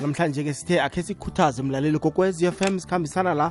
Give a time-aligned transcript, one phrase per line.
[0.00, 3.50] namhlanje ke sithe akhe sikhuthaze umlaleli kokwez FM sikhambisana la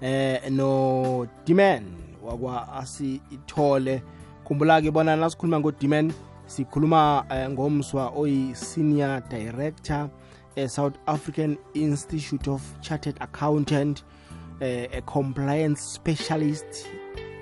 [0.00, 1.84] eh no Dimen
[2.22, 4.02] wakwa asithole.
[4.44, 6.12] Khumbula ke bona nasikhuluma ngo Dimen
[6.46, 10.08] sikhuluma eh, ngomswa oyi senior director
[10.56, 14.02] e South African Institute of Chartered Accountant
[14.60, 16.86] eh, a compliance specialist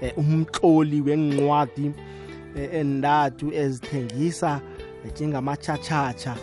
[0.01, 1.93] eh, umhloli wencwadi
[2.57, 4.61] eh, endathu ezithengisa
[5.05, 6.37] njengamachachacha.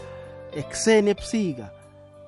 [0.56, 1.70] Ekuseni ebusika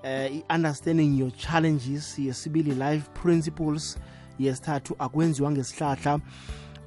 [0.07, 3.98] eh i-understanding your challenges yesibili life principles
[4.39, 6.20] yesithathu akwenziwa ngesihlahla.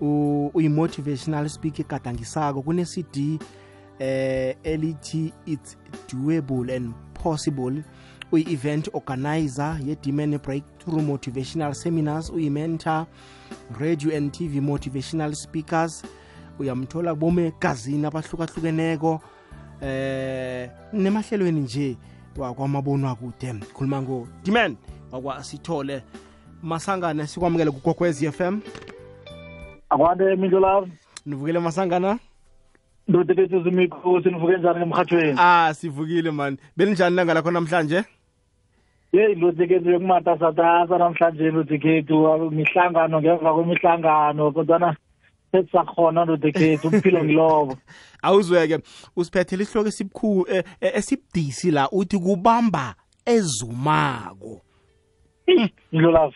[0.00, 3.38] Uyi-motivational speaker egadangisako kune-cd
[3.98, 5.76] eh elithi it's
[6.12, 7.82] doable and possible.
[8.32, 13.06] Uyi-event organizer ye-demon breakthrough motivational seminars uyi-mentor
[13.80, 16.02] radio and tv motivational speakers.
[16.58, 19.20] Uyamthola bomegazini abahlukahlukeneko
[19.82, 21.96] eh nemahlelweni nje
[22.42, 24.76] wakwamabonwa kude khuluma ngo Dimen
[25.12, 26.02] wakwa sithole
[26.62, 28.60] masangana sikwamukele kugokwez FM
[29.90, 30.88] akwande mindlolavu
[31.26, 32.18] nivukile masangana?
[33.08, 36.56] Ndotekethu zimikhosi nivuke njani emhathweni ah sivukile man.
[36.76, 38.04] Belinjani langa lakho namhlanje?
[39.12, 44.96] Yeyi ndotekethu yokumatasatasa namhlanje ndotekethu mihlangano ngemva kwemihlangano kodwana
[45.52, 47.76] sesisakhona ndotekethu ukuphila ngilobo
[48.22, 48.78] awuzweke
[49.16, 50.46] usiphethele isihloko esibukhulu
[50.80, 52.94] esibudisi la uthi kubamba
[53.26, 54.60] ezumako
[55.92, 56.34] mindlolavu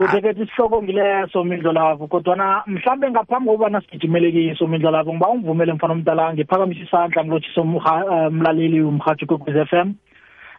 [0.00, 6.34] utekethu isihloko ngileso mindlolavu kodwana mhlambe ngaphambi kokubana sigijimele kiso mindlolavu ngiba ungivumele mfana omdala
[6.34, 9.94] ngiphakamisa isandla ngilotshisa umlaleli umhathi kwekwez f m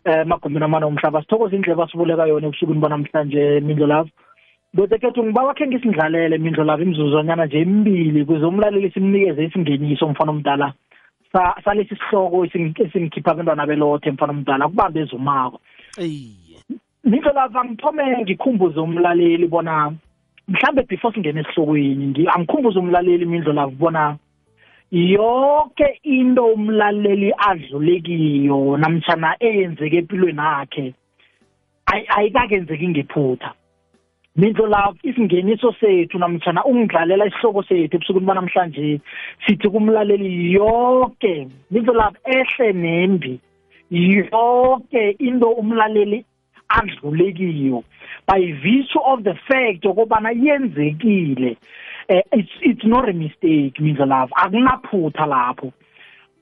[0.06, 1.22] um magumbini amane omhlaba.
[1.22, 4.10] Sithokoza indleba asibuleka yona ebusukwini banamhlanje mindlolavu
[4.74, 10.74] Botekethu ngibawa khe ngisindlalele mindlo labo imizuzwanyana nje emibili kuze umlaleli simnikeze isingeniso mfana omdala.
[11.64, 15.60] Salesi sihloko esingikhipha abantwana belothe mfana omdala kubambe ezumako
[17.04, 19.92] mindlo lavo angithome ngikhumbuze umlaleli bona
[20.48, 24.18] mhlambe before singene esihlokweni angikhumbuze umlaleli mindlo lavo bona
[24.92, 30.94] yonke into umlaleli adlulekiyo namtshana eyenzeke empilweni akhe
[32.16, 33.52] ayikakenzeki ngephutha.
[34.36, 39.02] Mindlo lapho isingeniso sethu namtshana ungidlalela isihloko sethu ebusukwini banamhlanje
[39.46, 43.40] sithi kumlaleli yonke mindlo lapho ehle nembi
[43.92, 46.25] yonke into umlaleli
[46.69, 47.84] adlulekiyo
[48.28, 51.58] by virtue of the fact okubana yenzekile
[52.09, 55.74] uh, it's, it's not a mistake mindlo lapho akunaphutha lapho.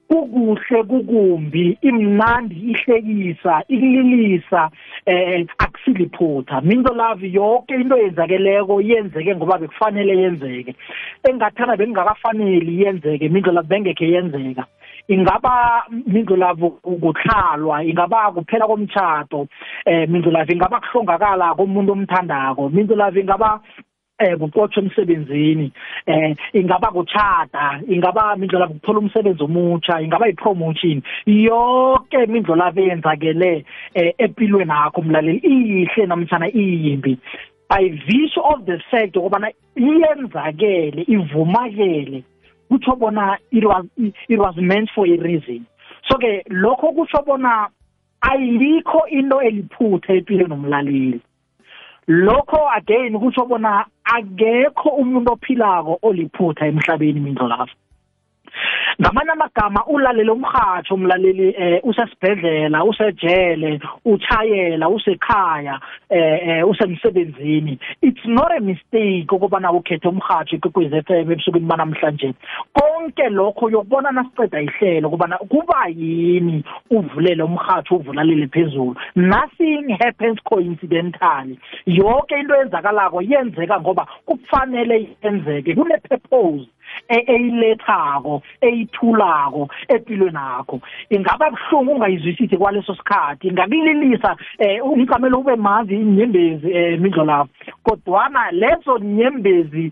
[0.09, 4.69] Kukuhle kukumbi imnandi ihlekisa ikulilisa
[5.05, 10.75] eh akusiliphutha minto love yonke into yenzakeleko yenzeke ngoba bekufanele yenzeke.
[11.23, 14.65] Engathana bengakafaneli yenzeke minto love bengekhe yenzeka.
[15.07, 19.47] Ingaba mindlu lavo ukuhlalwa ingaba kuphela komtshato
[19.85, 23.61] eh mindlu lavo ingaba kuhlongakala komuntu omthandako mindlu lavo ingaba
[24.19, 25.71] eh kuqotshwa emsebenzini
[26.05, 31.01] eh ingaba kuchata ingaba imindlela ukuthola umsebenzi omutsha ingaba ipromotion.
[31.25, 37.17] Yonke imindlela abenzakele eh empilweni yakho umlaleli iyihle namtjana iyimbi.
[37.69, 42.23] By virtue of the fact ukubana iyenzakele ivumakele
[42.69, 45.65] kutsho bona it was it was meant for a reason.
[46.09, 47.69] So ke lokho kutsho bona
[48.21, 51.21] ayikho into eliphutha empilweni nomlaleli
[52.09, 57.75] lokho again kusho bona akekho umuntu ophilako oliphutha emhlabeni mindlo lapho
[59.01, 65.79] ngamanye amagama ulalela umhatsho umlaleli eh usesibhedlela usejele uchayela usekhaya
[66.09, 67.79] eh, eh usemsebenzini.
[68.01, 72.33] It's not a mistake ukubana ukhethe umhatsho ikwekwez FM ebusukwini banamhlanje
[72.73, 78.95] konke lokho yokubona nasiceda ihlelo kubana kuba yini uvulele umhatsho uvulalele phezulu.
[79.15, 81.57] Nothing happens coincidentally.
[81.85, 86.67] Yonke into eyenzakalako yenzeka ngoba kufanele yenzeke kune purpose
[87.07, 90.81] eyilethako eyithulako empilweni yakho.
[91.09, 93.47] Ingaba buhlungu ungayizwisisi kwaleso sikhathi.
[93.47, 97.49] Ingakulilisa eh umcamelo ube mazi inyembezi eh mindlo lapho
[97.83, 99.91] kodwana lezo nyembezi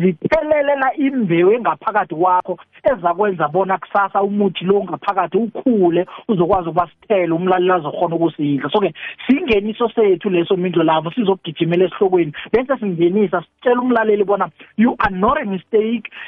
[0.00, 7.72] zithelelela imbewu engaphakathi kwakho ezakwenza bona kusasa umuthi lo ngaphakathi ukhule uzokwazi ukuba sithele umlaleli
[7.72, 8.70] azokhona ukusidla.
[8.70, 8.94] So ke
[9.26, 12.32] singeniso sethu leso mindlo lapho sizogijimela esihlokweni.
[12.52, 15.81] Bese singenisa sitshela umlaleli bona you are not a mistake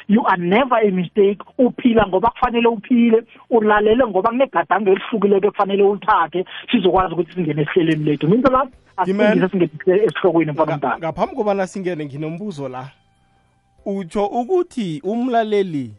[0.07, 1.39] you are never a mistake.
[1.57, 3.23] Uphila ngoba kufanele uphile.
[3.49, 6.45] Ulalele ngoba kunegadango elihlukileko ekufanele ulithathe.
[6.71, 8.27] Sizokwazi ukuthi singene esihlelweni lethu.
[8.27, 8.67] Minto la
[8.97, 12.91] asingise singene esihlokweni mfana mdala ngaphambi kobana singene nginombuzo la.
[13.85, 15.93] Utsho ukuthi umlaleli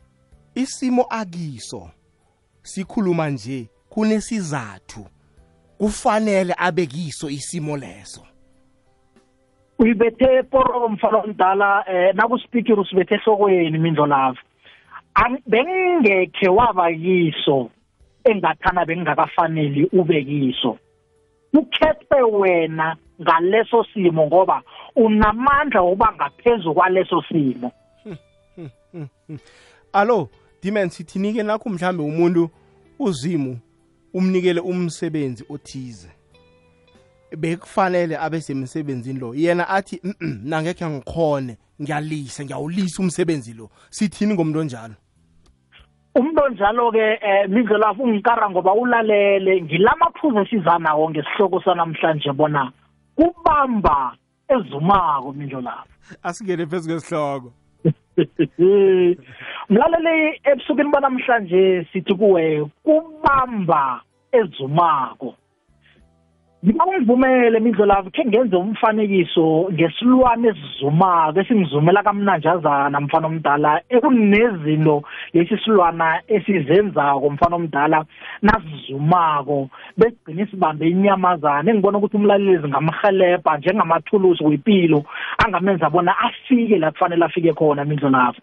[0.54, 1.90] isimo akiso
[2.62, 5.06] sikhuluma nje kunesizathu.
[5.78, 8.26] Kufanele abe kiso isimo leso.
[9.78, 14.38] Uyibethe poroko mfana omdala eh nakuspikiri usibethe ehlokweni mindlo lava
[15.46, 17.70] bengekhe waba yiso
[18.24, 20.78] engathana bengakafaneli ube kiso
[21.52, 24.62] ukhethwe wena ngaleso simo ngoba
[24.96, 27.72] unamandla wokuba ngaphezulu kwaleso simo.
[29.92, 30.28] Alo
[30.62, 32.50] dimen sithinike nakho mhlambe umuntu
[32.98, 33.58] uzimu
[34.14, 36.15] umnikele umsebenzi othize.
[37.36, 39.34] Bekufanele abe semsebenzini lo.
[39.34, 43.70] Yena athi nangekhe ngikhone ngiyalisa ngiyawulisa umsebenzi lo.
[43.90, 44.94] Sithini ngomuntu onjalo?
[46.14, 49.62] Umuntu onjalo-ke um mindlelafu ungikara ngoba ulalele.
[49.62, 52.72] Ngilamaphuzu esizanawo ngesihloko sanamhlanje bona
[53.16, 54.16] kubamba
[54.48, 57.52] ezumako mindlolafu asingene phezu kwesihloko.
[59.70, 64.00] Mlaleli ebusukeni banamhlanje sithi kuwe kubamba
[64.32, 65.34] ezumako.
[66.66, 75.02] Ngibawungivumele mindlolavu khe ngenze umfanekiso ngesilwane esizumako esingizumela kamnanjazana mfana omdala ekunezinto
[75.32, 78.04] lesi silwana esizenzako mfana omdala
[78.42, 79.70] nasizumako.
[79.96, 85.04] Besigcine sibambe inyamazana engibona ukuthi umlaleli zingamhelebha njengamathulusi wempilo
[85.38, 88.40] angamenza bona afike la kufanele afike khona mindlolavu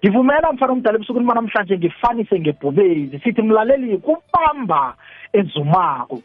[0.00, 4.94] ngivumela mfana omdala ebusukuni banamhlanje ngifanise ngebhubezi sithi mlaleli kubamba
[5.32, 6.22] ezumako.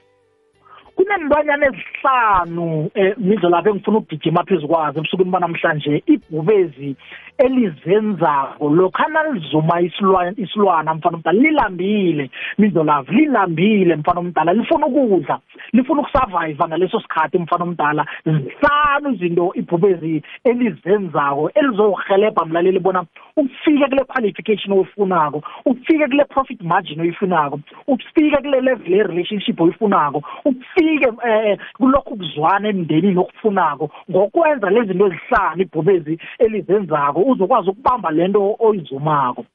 [0.95, 6.95] Kunembanyana ezihlanu eh midlo lapho engifuna ukugijima phezu kwazo ebusukwini banamhlanje ibhubezi
[7.37, 8.69] elizenzako.
[8.69, 12.29] Lokhana lizuma isilwana isilwana mfana omdala lilambile.
[12.57, 14.53] Midlo lavo lilambile mfana omdala.
[14.53, 15.39] Lifuna ukudla
[15.73, 18.05] lifuna ukusurvive ngaleso sikhathi mfana omdala.
[18.25, 23.05] Zihlanu izinto ibhubezi elizenzako elizohelebha mlaleli bona
[23.37, 30.23] ufike kule qualification oyifunako ufike kule profit margin oyifunako ufike kule level ye relationship oyifunako
[30.45, 38.55] ufike eh kulokhu kuzwana emndenini okufunako ngokwenza lezi zinto ezihlanu ibhubezi elizenzako uzokwazi ukubamba lento
[38.59, 39.45] oyizumako.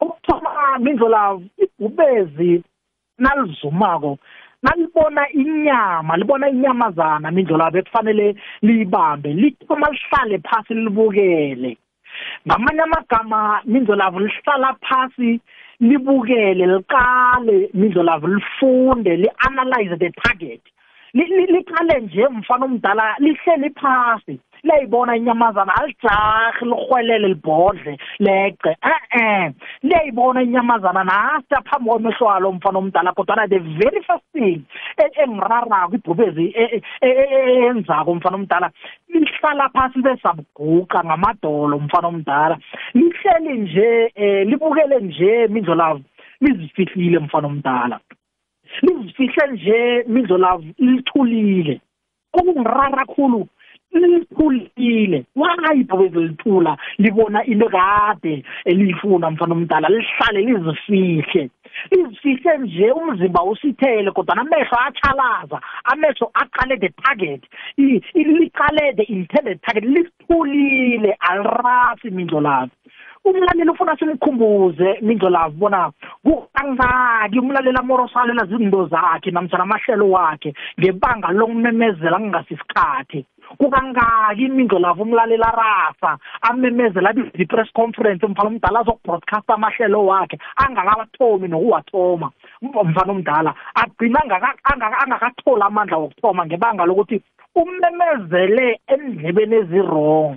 [0.00, 2.62] Okuthoma mindlola ibhubezi
[3.18, 4.18] nalizumako
[4.62, 8.26] nalibona inyama libona inyamazana mindlolabo ekufanele
[8.62, 11.76] liyibambe lithoma lihlale phasi libukele.
[12.46, 15.40] Ngamanye amagama mindlolavo lihlala phasi
[15.80, 20.62] libukele liqale mindlolavo lifunde li-analyze the target.
[21.14, 24.40] Liqale nje mfana omdala lihleli phasi.
[24.62, 29.52] Liyayibona inyamazana alijahi lirhwelele libhodle leqe e-e.
[29.82, 34.62] Liyayibona inyamazana nasi aphambi kwamehlo alo mfana omdala kodwana the very first thing
[35.22, 36.54] engirarako ibhubezi
[37.00, 38.70] eyenzako mfana omdala
[39.08, 42.58] lihlala phasi besabuguqa ngamadolo mfana omdala.
[42.94, 46.00] Lihleli nje um libukele nje mindlolavo
[46.40, 48.00] lizifihlile mfana omdala.
[48.82, 51.80] Lizifihle nje mindlolavu lithulile
[52.32, 53.48] okungirara kakhulu
[53.94, 55.24] lithulile.
[55.36, 61.50] Why ibhubezi lithula libona into kade eliyifuna mfana omdala lihlale lizifihle.
[61.90, 67.42] Lizifihle nje umzimba usithele kodwa amehlo achalaza amehlo aqale the target
[68.14, 72.70] liqale the intended target lisithulile alirasi mindlolavu
[73.24, 75.90] umlaleli ufuna simkhumbuze mindlolavu bona
[76.54, 83.24] kangaki umlaleli amorosalela zinto zakhe namtshana amahlelo wakhe ngebanga lokumemezela kungasisikhathi
[83.58, 92.30] kukangaki imindlolavu umlaleli arasa amemezela abiza i-press conference mfana omdala azokubroadcast amahlelo wakhe angakathomi nokuwathoma
[92.62, 94.20] mfana omdala agcina
[95.02, 97.22] angakatholi amandla wokuthoma ngebanga lokuthi
[97.54, 100.36] umemezele endlebeni ezirong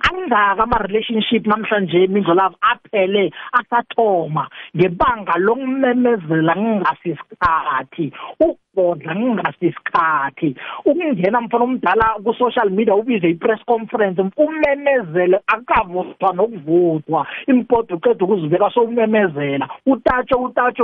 [0.00, 12.70] angaka ama-relationship namhlanje mindlolavo aphele asathoma ngebanga lokumemezela ngingasisikhathi ukubhodla ngingasisikhathi ukungena mfana omdala ku-social
[12.70, 17.26] media ubize i-press conference umemezele akavuthwa nokuvuthwa.
[17.46, 19.68] Impodo uqeda ukuzibeka sowumemezela.
[19.86, 20.82] Utatshe utatshe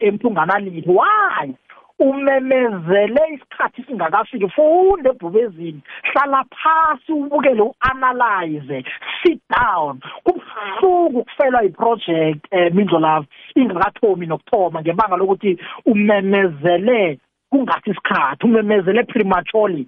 [0.00, 1.54] emthunganalitho why?
[2.00, 4.48] Umemezele isikhathi singakafiki.
[4.48, 8.84] Funda ebhubezini hlala phasi ubukele uanalyze
[9.22, 10.00] sit down.
[10.24, 17.18] Kubuhlungu kufelwa iproject eh mindlolavu ingakathomi nokuthoma ngebanga lokuthi umemezele
[17.50, 19.86] kungathi isikhathi umemezele prematurely.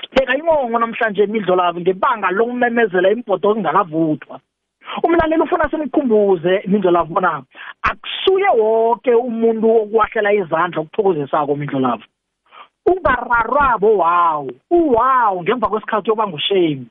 [0.00, 4.40] Sibheka ingongo namhlanje imidlolavu ngebanga lokumemezela imbodo ezingakavuthwa.
[5.02, 7.42] Umlaleli ufuna simkhumbuze mindlolavu bona
[7.82, 12.04] akusuye wonke umuntu okuwahlela izandla okuthokozisako mindlolavu
[12.86, 16.86] ungararwabo wow uwow ngemva kwesikhathi yokuba ngushame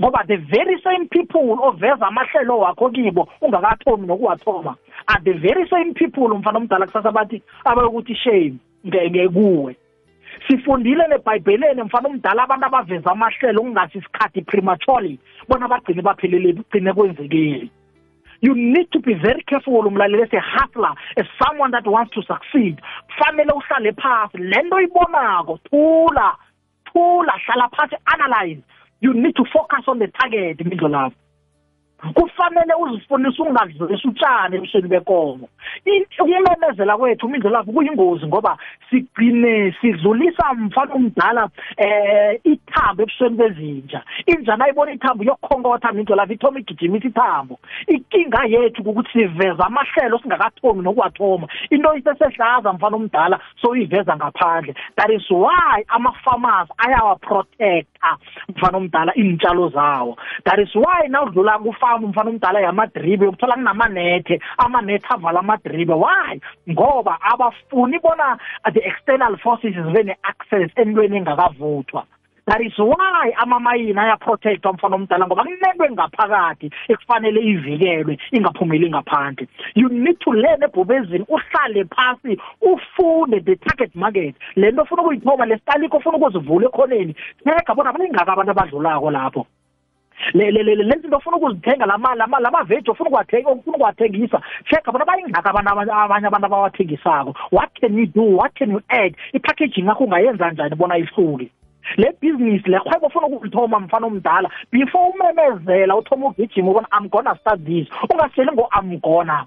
[0.00, 4.76] ngoba the very same people oveza amahlelo wakho kibo ungakathomi nokuwathoma.
[5.06, 8.54] Are the very same people umfana omdala kusasa bathi abayokuthi shame
[8.86, 9.76] ngekuwe
[10.48, 17.68] sifundile nebhayibheleni mfana omdala abantu abaveza amahlelo okungasi isikhathi prematurely bona bagcine baphelele kugcine kwenzekile.
[18.40, 22.22] You need to be very careful umlaleli as a hustler as someone that wants to
[22.22, 22.80] succeed.
[23.08, 24.38] Kufanele uhlale phasi.
[24.38, 26.36] Lento oyibonako thula
[26.92, 28.62] thula hlala phasi analyze.
[29.00, 31.23] You need to focus on the target imidlo lapho
[32.14, 35.48] kufanele uzifundise ukungadlulisi utshani ebusweni bekomo.
[36.20, 38.58] Ukumemezela kwethu umindlo lapho kuyingozi ngoba
[38.90, 44.02] sigcine sidlulisa mfana umdala eh ithambo ebusweni bezinja.
[44.26, 47.58] Inja nayibona ithambo yokukhonkotha mindlo lapho ithoma igijimisa ithambo.
[47.86, 54.74] Inkinga yethu ukuthi siveza amahlelo singakathomi nokuwathoma into isesehlaza mfana omdala so uyiveza ngaphandle.
[54.96, 60.16] That is why ama-farmers ayawaprotecta mfana omdala iy'ntshalo zawo.
[60.44, 65.94] That is why nawudlula kufa wami umfana omdala yamadribe ukuthola kunamanethe amanethe avala amadribe.
[65.94, 66.40] Why?
[66.70, 68.38] Ngoba abafuni bona
[68.72, 72.04] the external forces zibe ne-access entweni engakavuthwa.
[72.46, 79.48] That is why amamayini ayaprotectwa mfana omdala ngoba kunento engaphakathi ekufanele ivikelwe ingaphumeli ngaphandle.
[79.74, 84.34] You need to learn ebhubezini uhlale phasi ufunde the target market.
[84.56, 87.14] Le nto ofuna ukuyithoma lesitaliko ofuna ukuzivula ekhoneni
[87.44, 89.46] thega bona balingaka abantu abadlulako lapho.
[90.32, 94.40] Le le le lezi zinto ufuna ukuzithenga lama lama lamaveji ufuna ukuwathenga ufuna ukuwathengisa.
[94.70, 97.34] Check bona bayingaka abantu abanye abantu abawathengisako.
[97.50, 98.22] What can you do?
[98.22, 99.16] What can you add?
[99.32, 101.50] Ipackaging yakho ungayenza njani bona ihluke?
[101.96, 107.36] Le business le khwebo ufuna ukulithoma mfana omdala before umemezela uthoma ugijima ubona i'm gonna
[107.36, 107.88] start this.
[108.10, 109.46] Ungaseli ngo i'm gonna.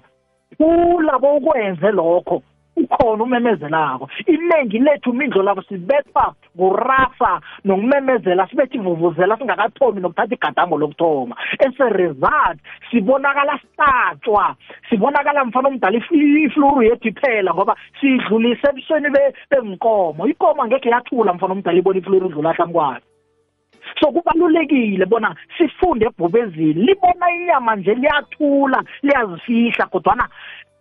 [0.56, 2.42] Kulabo ukwenze lokho.
[2.82, 4.08] Ukhona umemezelako.
[4.26, 11.36] Iningi lethu imindlo labo sibethwa ngurasa nokumemezela sibethi ivuvuzela singakathomi nokuthatha igadango lokuthoma.
[11.60, 12.58] As a result
[12.90, 14.56] sibonakala sihlatshwa
[14.88, 19.08] sibonakala mfana omdala ifluru yethu iphela ngoba sidlulise ebusweni
[19.50, 23.00] benkomo ikomo angekhe yathula mfana omdala ibona ifluru idlula hlanu kwayo
[24.00, 30.28] so kubalulekile bona sifunde ebhubezini libona inyama nje liyathula liyazifihla kodwana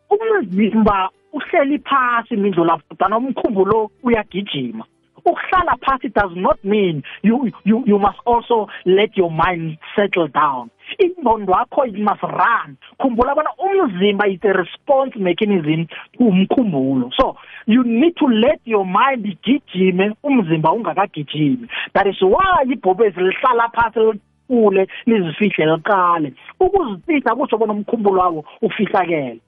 [0.10, 4.86] umzimba uhleli phasi imindlo lapho kodwa umkhumbulo uyagijima.
[5.26, 10.70] Ukuhlala phasi does not mean you you you must also let your mind settle down.
[11.00, 12.78] Ingqondo yakho it must run.
[13.00, 17.12] Khumbula bona umzimba is a response mechanism to umkhumbulo.
[17.20, 21.68] So you need to let your mind igijime umzimba ungakagijimi.
[21.94, 26.34] That is why ibhobezi lihlala phasi likhule lizifihle liqale.
[26.60, 29.42] Ukuzifihla kusho bona umkhumbulo wakho ufihlakele.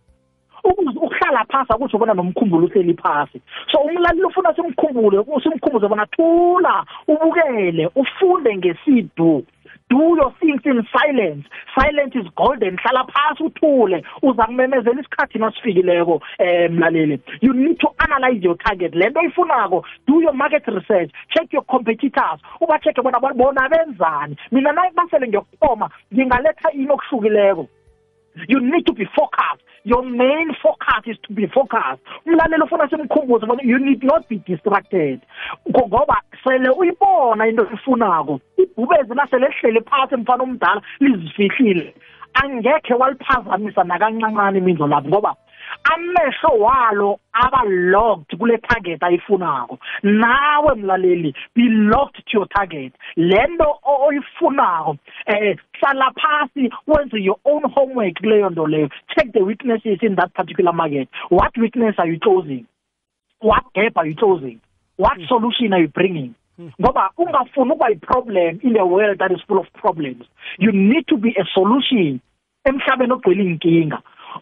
[0.63, 3.41] Ukuhlala phasi akusho bona nomkhumbulo uhleli phasi.
[3.71, 9.45] So umlaleli ufuna simkhumbule simkhumbuze bona thula ubukele ufunde ngesidu.
[9.89, 11.45] Do your things in silence.
[11.73, 12.77] Silence is golden.
[12.77, 14.03] Hlala phasi uthule.
[14.21, 17.19] Uza kumemezela isikhathi nasifikileko eh mlaleli.
[17.41, 18.93] You need to analyze your target.
[18.93, 21.11] Lento oyifunako do your market research.
[21.29, 22.39] Check your competitors.
[22.61, 24.37] Uba check bona bona benzani.
[24.51, 27.67] Mina nayi basele ngiyokuthoma ngingaletha ini okuhlukileko.
[28.47, 29.63] You need to be focused.
[29.83, 32.01] Your main focus is to be focused.
[32.25, 35.21] Umlalelo ufuna simkhumbuze bona you need not be distracted.
[35.69, 41.93] Ngoba sele uyibona into efunako ibhubezi nasele lihlele phasi mfana omdala lizifihlile.
[42.33, 45.35] Angekhe waliphazamisa nakancancane imindlo lapho ngoba
[45.83, 49.79] amehlo walo aba locked kule target ayifunako.
[50.03, 52.93] Nawe mlaleli be locked to your target.
[53.15, 54.97] Lento oyifunako
[55.27, 58.89] eh hlala phasi wenze your own homework kuleyo nto leyo.
[59.15, 61.09] Check the weaknesses in that particular market.
[61.29, 62.65] What weakness are you closing?
[63.41, 64.59] What gap are you closing?
[64.97, 65.27] What mm.
[65.27, 66.35] solution are you bringing?
[66.81, 70.25] Ngoba ungafuni ukuba i-problem in a world that is full of problems.
[70.57, 72.19] You need to be a solution
[72.65, 74.01] emhlabeni ogcwele inkinga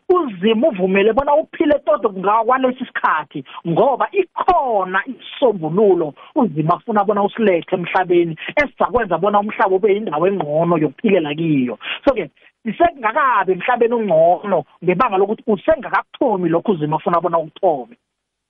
[0.09, 8.37] uzima uvumele bona uphile todo ngakwalesi sikhathi ngoba ikhona isombululo uzima afuna bona usilethe emhlabeni
[8.55, 11.77] esizakwenza bona umhlaba ube yindawo engcono yokuphilela kiyo.
[12.05, 12.29] So ke
[12.65, 17.95] isengakabe emhlabeni ongcono ngebanga lokuthi usengakakuthomi lokho uzima afuna bona ukuthome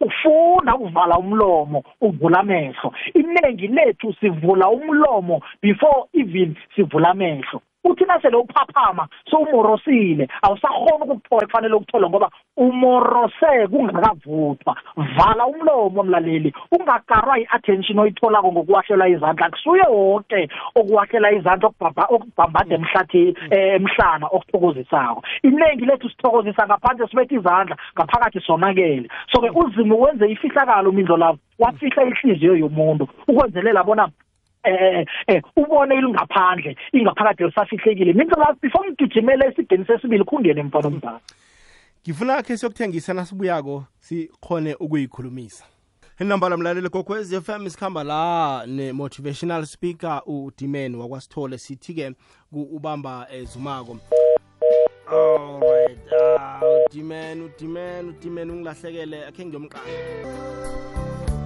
[0.01, 2.93] ufuna ukuvala umlomo uvula amehlo.
[3.13, 7.61] Iningi lethu sivula umlomo before even sivula amehlo.
[7.87, 10.27] Uthi nasele uphaphama sowumorosile.
[10.41, 14.75] Awusakhona ukukuthola kufanele ukuthola ngoba umorose kungakavuthwa.
[15.17, 16.53] Vala umlomo mlaleli.
[16.71, 19.49] Ungakarwa i-attention oyitholako ngokuwahlelwa izandla.
[19.49, 21.69] Kusuye wonke okuwahlela izandla
[22.09, 25.23] okubhambada emhlathi emhlana okuthokozisako.
[25.43, 29.09] Iningi lethu sithokozisa ngaphandle sibethe izandla ngaphakathi sonakele.
[29.31, 34.09] So-ke uzima wenze ifihlakalo umindlo lapho wafihla ihliziyo yomuntu ukwenzelela bona
[34.67, 41.19] eh eh ubone ilingaphandle ingaphakathi lisafihlekile mina before ngigijimele esigeni sesibili kungene mfana omdala
[42.07, 45.65] ngifuna khe siyokuthengisa nasibuyako sikhone ukuyikhulumisa.
[46.19, 52.13] Inamba lamlaleli kokwez FM sikhamba la ne-motivational speaker udimen wakwasithole sithi-ke
[52.51, 53.97] ubamba ezumako
[55.07, 55.99] alright
[56.39, 59.83] ah, udimen udimen udimen ungilahlekele akhe ngiyomqala.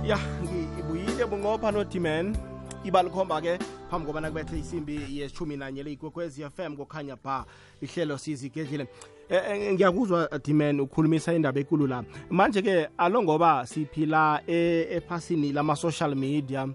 [0.06, 2.36] Ya ngibuyile bunqopha nodimen
[2.84, 3.60] ibalikhomba-ke
[3.90, 7.46] phambi kobana kubethe isimbi yeshumi nanye leyigwekwezi fm kokhanya ba
[7.82, 8.88] ihlelo sizigedlile.
[9.30, 12.04] Eh, ngiyakuzwa dimen ukhulumisa indaba ekulu la.
[12.30, 16.68] Manje-ke alo ngoba siphila ephasini lama-social media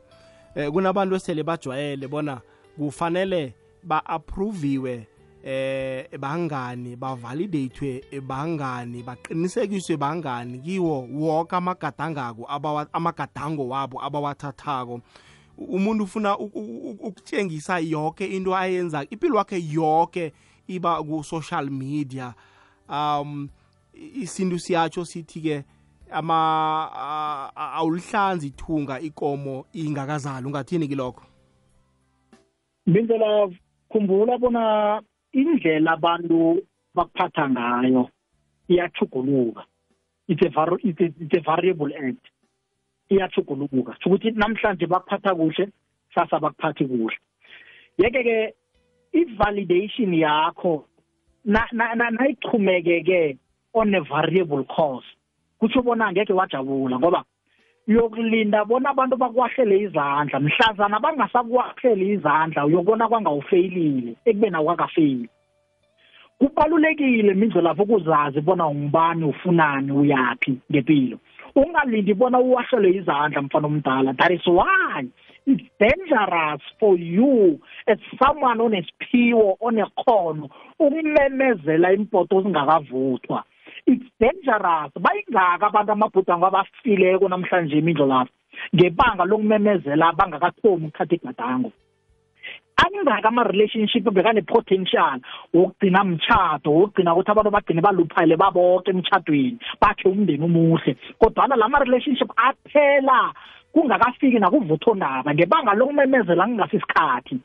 [0.72, 2.40] kunabantu esele bajwayele bona
[2.78, 5.06] kufanele ba-approviwe
[5.44, 10.58] eh bangani bavalidate bangani baqinisekiswe bangani.
[10.58, 12.46] Kiwo wonke amagadangako
[12.92, 15.00] amagadango wabo abawathathako
[15.58, 20.32] umuntu ufuna ukutshengisa yonke into ayenza impilo wakhe yonke
[20.68, 22.34] iba ku-social media.
[22.88, 23.48] Um
[23.94, 25.64] isintu siyatsho sithi-ke
[26.10, 26.90] ama
[27.56, 30.46] awulihlanzi ithunga ikomo ingakazali.
[30.46, 31.22] Ungathini kilokho
[32.86, 33.50] bindlela
[33.88, 36.62] khumbula bona indlela abantu
[36.94, 38.08] bakuphatha ngayo
[38.68, 39.64] iyachuguluka
[40.28, 40.48] it's a,
[40.98, 42.26] it's a variable act.
[43.10, 43.96] Iyathuguluka.
[44.06, 45.68] Ukuthi namhlanje bakuphatha kuhle
[46.14, 47.16] sasa bakuphathi kuhle.
[47.98, 48.54] Yeke ke
[49.12, 50.84] i-validation yakho
[51.44, 53.38] nayichumekeke
[53.74, 55.06] on a variable cost
[55.60, 57.24] kutsho bona ngeke wajabula ngoba
[57.88, 65.28] uyokulinda bona abantu bakwahlele izandla mhlazana bangasakwahleli izandla uyokubona kwangawufeyilile ekubeni awakafeyili
[66.38, 71.18] kubalulekile mindlela ukuzazi bona ungubani ufunani uyaphi ngempilo
[71.56, 74.12] ungalindi bona uwahlele izandla mfana omdala.
[74.14, 75.08] That is why
[75.46, 80.48] it's dangerous for you as someone onesiphiwo onekhono
[80.78, 83.44] ukumemezela impoto zingakavuthwa
[83.86, 84.92] it's dangerous.
[85.00, 88.32] Bayingaka abantu amabhudango abafileko namhlanje imindlo lapho
[88.74, 91.72] ngebanga lokumemezela bangakathomi ukuthatha igadango.
[92.82, 95.18] Angingaki ama-relationship bekane-potential
[95.54, 102.30] wokugcina mtshato wokugcina ukuthi abantu bagcine baluphayile babonke emtshadweni bakhe umndeni umuhle kodwana la ma-relationship
[102.36, 103.32] aphela
[103.72, 107.36] kungakafiki nakuvuthondaba ngebanga lokumemezela ngingasisikhathi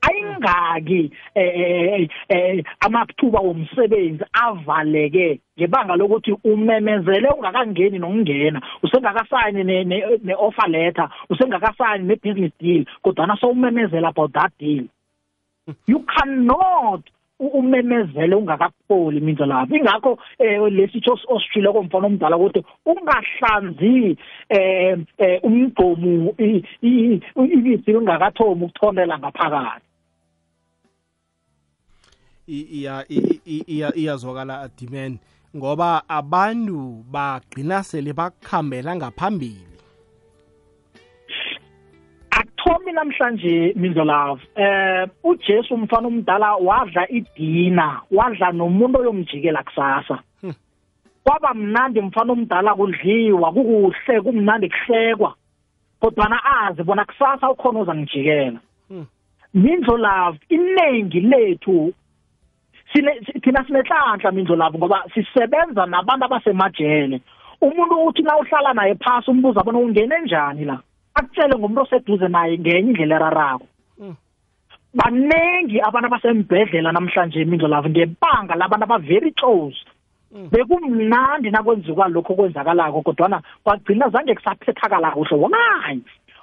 [0.00, 9.84] ayingaki eh, eh, eh amathuba womsebenzi avaleke ngebanga lokuthi umemezele ungakangeni nokungena usengakasayini
[10.24, 14.84] ne-offer letter usengakasayini ne-business deal kodwana sowumemezela about that deal
[15.86, 17.02] you cannot
[17.40, 24.16] umemezele ungakapholi minzo lapho ingakho eh lesitsho osishilo komfana omdala ukuthi ungahlanzi
[24.48, 24.98] eh
[25.42, 26.34] umgqomu
[27.36, 29.87] ibisi ungakathomi ukuthondela ngaphakathi
[32.48, 35.18] iyazwakala dimen
[35.56, 39.66] ngoba abantu bagcina sele bakuhambela ngaphambili.
[42.30, 50.18] Akuthomi namhlanje mindlolavu eh uJesu umfana omdala wadla idina wadla nomuntu oyomjikela kusasa.
[50.40, 50.54] Hmm.
[51.24, 55.34] kwaba mnandi mfana omdala kudliwa kukuhle kumnandi kuhlekwa.
[56.00, 58.60] Kodwana azi bona kusasa ukhona ozangijikela.
[58.88, 59.06] Hmm.
[59.54, 61.94] mindlolavu iningi lethu
[62.92, 67.20] thina sinenhlanhla mindlo lapho ngoba sisebenza nabantu abasemajele.
[67.60, 70.78] Umuntu uthi na uhlala naye phasi umbuza bona ungene njani la?
[71.14, 73.66] Akutshele ngomuntu oseduze naye ngenye indlela erarako.
[73.98, 74.16] Hmm.
[74.94, 79.78] baningi abantu abasembhedlela namhlanje mindlo lapho ngebanga labantu aba-very close.
[80.32, 80.48] Hmm.
[80.50, 86.00] bekumnandi nakwenziwa lokho kwenzakalako kodwana kwagcina zange kusaphethakala kuhle why?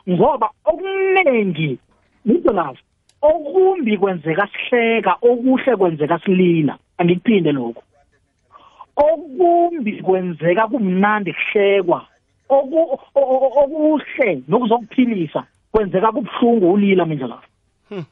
[0.10, 1.80] Ngoba okuningi
[2.26, 2.82] mindlo lapho
[3.22, 7.84] okumbi kwenzeka sihleka okuhle kwenzeka silila angikuphinde lokho
[8.96, 12.08] okumbi kwenzeka kumnandi kuhlekwa.
[12.50, 17.48] Okuhle nokuzokuphilisa kwenzeka kubhlungu ulila mindla lapho.
[17.90, 18.06] Hmm.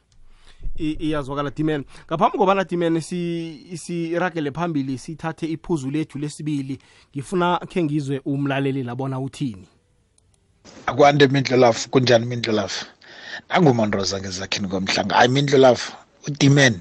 [0.78, 6.80] iyazwakala dimen ngaphambi kobana dimen siragele phambili sithathe iphuzu lethu lesibili
[7.16, 9.68] ngifuna khe ngizwe umlaleli labona uthini.
[10.86, 12.86] Akwande mindlelafu kunjani mindlelafu?
[13.50, 15.84] Nangumonroza ngezakhini komhlanga hayi mindlo love
[16.28, 16.80] udimen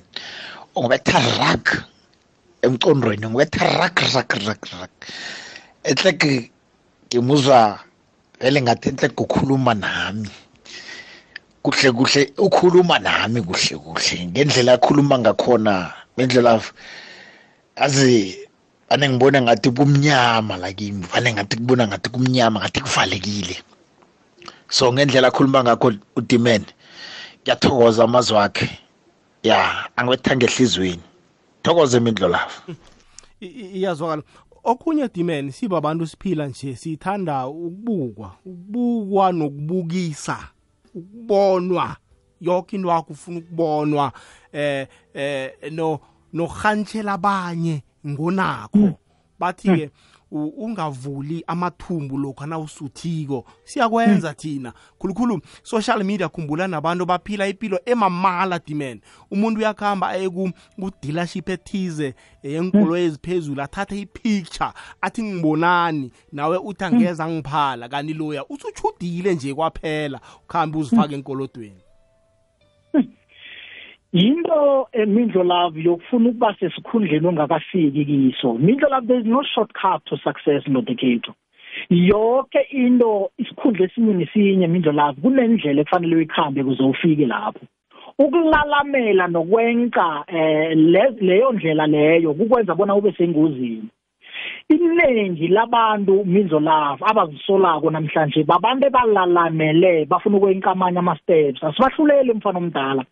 [0.76, 1.84] ungibetha rak
[2.62, 4.92] emcondweni ungibetha rak rak rak rak
[5.84, 6.50] etleke
[7.08, 7.78] ngimuzwa
[8.40, 10.30] vele ngathi entleke ukhuluma nami.
[11.62, 14.16] Kuhle kuhle ukhuluma nami kuhle kuhle.
[14.26, 16.58] Ngendlela akhuluma ngakhona ngendlela
[17.76, 18.38] azi
[18.88, 23.56] ane ngibona ngathi kumnyama la kimi vane ngathi kubona ngathi kumnyama ngathi kuvalekile.
[24.72, 26.64] So ngendlela akhuluma ngakho udimen
[27.42, 28.78] ngiyathokoza amazwi akhe.
[29.42, 31.02] Ya angibethanga ehlizweni.
[31.62, 32.72] Thokoze imindlo lapho
[33.40, 34.22] iyazwakala.
[34.64, 40.38] Okhunye dimen sibabantu siphila nje sithanda ukubukwa ukubukwa nokubukisa
[40.94, 41.96] ukubonwa.
[42.40, 44.12] Yonke into wakho ufuna ukubonwa
[44.52, 46.00] eh eh no
[46.32, 48.98] nohantshela abanye ngonakho.
[49.38, 49.90] Bathi ke
[50.32, 53.44] ungavuli amathumbu lokho nawusuthiko.
[53.64, 54.72] Siyakwenza thina.
[54.98, 62.96] Khulukhulu social media khumbula nabantu baphila impilo emamala dimen umuntu uyakuhamba aye ku-dealership ethize yenkolo
[62.96, 66.10] eziphezulu athathe ipicture athi ngibonani?
[66.32, 71.82] Nawe uthi angeza ngiphala kanti loya usuchudile nje kwaphela ukuhambe uzifake enkolodweni.
[74.12, 78.54] Yinto emindlo love yokufuna ukuba sesikhundleni ongakafiki kiso.
[78.54, 81.32] Mindlo love there is no shortcut to success nodekhethu
[81.90, 87.60] yonke into isikhundla esinye nesinye mindlo love kunendlela ekufanele uyikhambe kuze ufike lapho.
[88.18, 90.76] Ukulalamela nokwenka eh
[91.20, 93.88] leyo ndlela leyo kukwenza bona ube sengozini.
[94.68, 101.64] Iningi labantu mindlo love abazisolako namhlanje babantu ebalalamele bafuna ukwenkamanya ama steps.
[101.64, 103.04] Asibahlulele mfana omdala.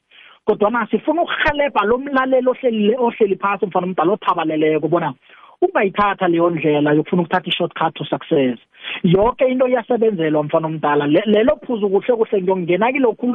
[0.45, 5.15] Kodwa sifuna ukuhelebha lo mlaleli ohleli ohleli phasi mfana omdala othabaleleko bona
[5.63, 8.59] ungayithatha leyo ndlela yokufuna ukuthatha i-shortcut to success.
[9.03, 11.07] Yonke into iyasebenzelwa mfana omdala.
[11.07, 13.35] Lelo phuzu kuhle kuhle ngiyongena kilokhulu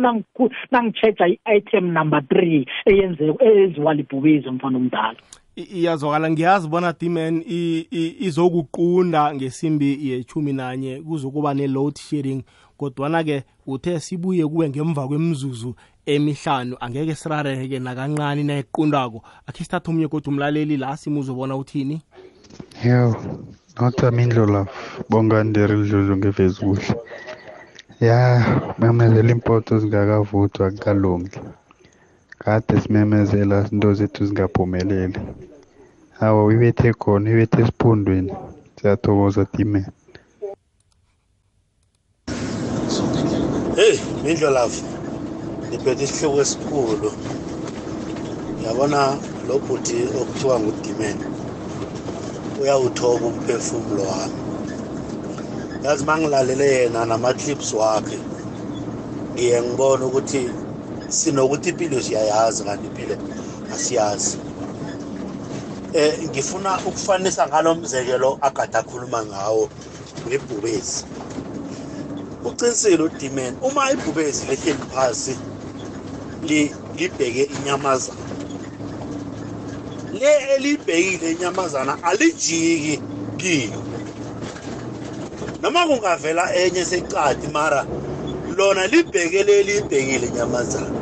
[0.72, 5.16] nangi-checha i-item number three eyenziwa libhubizo mfana omdala.
[5.56, 6.30] Iyazwakala.
[6.30, 7.44] Ngiyazi bona diman
[8.20, 12.44] izokuqunda ngesimbi yechumi nanye kuzokuba ne-load sharing
[12.78, 20.30] kodwana-ke uthe sibuye kuwe ngemva kwemzuzu emihlanu angeke sirareke nakancane nayiqundako akhe sithathe omnye kodwa
[20.32, 22.02] umlaleli la simuzobona uthini?
[22.84, 23.16] Yo
[23.80, 24.68] nothami indlola
[25.10, 26.84] bonganderi lidludlu ngefacebook
[28.00, 28.20] ya
[28.80, 31.40] memezela impoto zingakavuthwa kukalungi
[32.40, 35.20] kade simemezela into zethu zingaphumeleli.
[36.22, 38.34] Awa ibethe khona ibethe esiphundweni
[38.76, 39.86] siyathokoza timen.
[43.76, 44.82] Heyi mindlolavu
[45.68, 47.12] ngiphethe isihloko esikhulu
[48.64, 49.02] yabona
[49.48, 51.18] lo bhuti okuthiwa ngudimen
[52.60, 54.40] uyawuthoba umphefumulo wami
[55.84, 58.20] yazi uma ngilalele yena nama-clips wakhe
[59.34, 60.42] ngiye ngibona ukuthi
[61.18, 63.16] sinokuthi impilo siyayazi kanti impilo
[63.74, 64.34] asiyazi.
[66.00, 69.64] Eh ngifuna ukufanisa ngalo mzekelo agada akhuluma ngawo
[70.28, 71.00] ngebhubezi
[72.50, 75.36] uqinisile udimen uma ibhubezi lehleli phasi
[76.98, 78.28] libheke inyamazana.
[80.12, 83.06] Le elibhekile inyamazana alijiki
[83.38, 83.88] kiyo
[85.62, 87.90] noma kungavela enye secadi mara
[88.48, 90.94] lona libheke le libhekile inyamazana.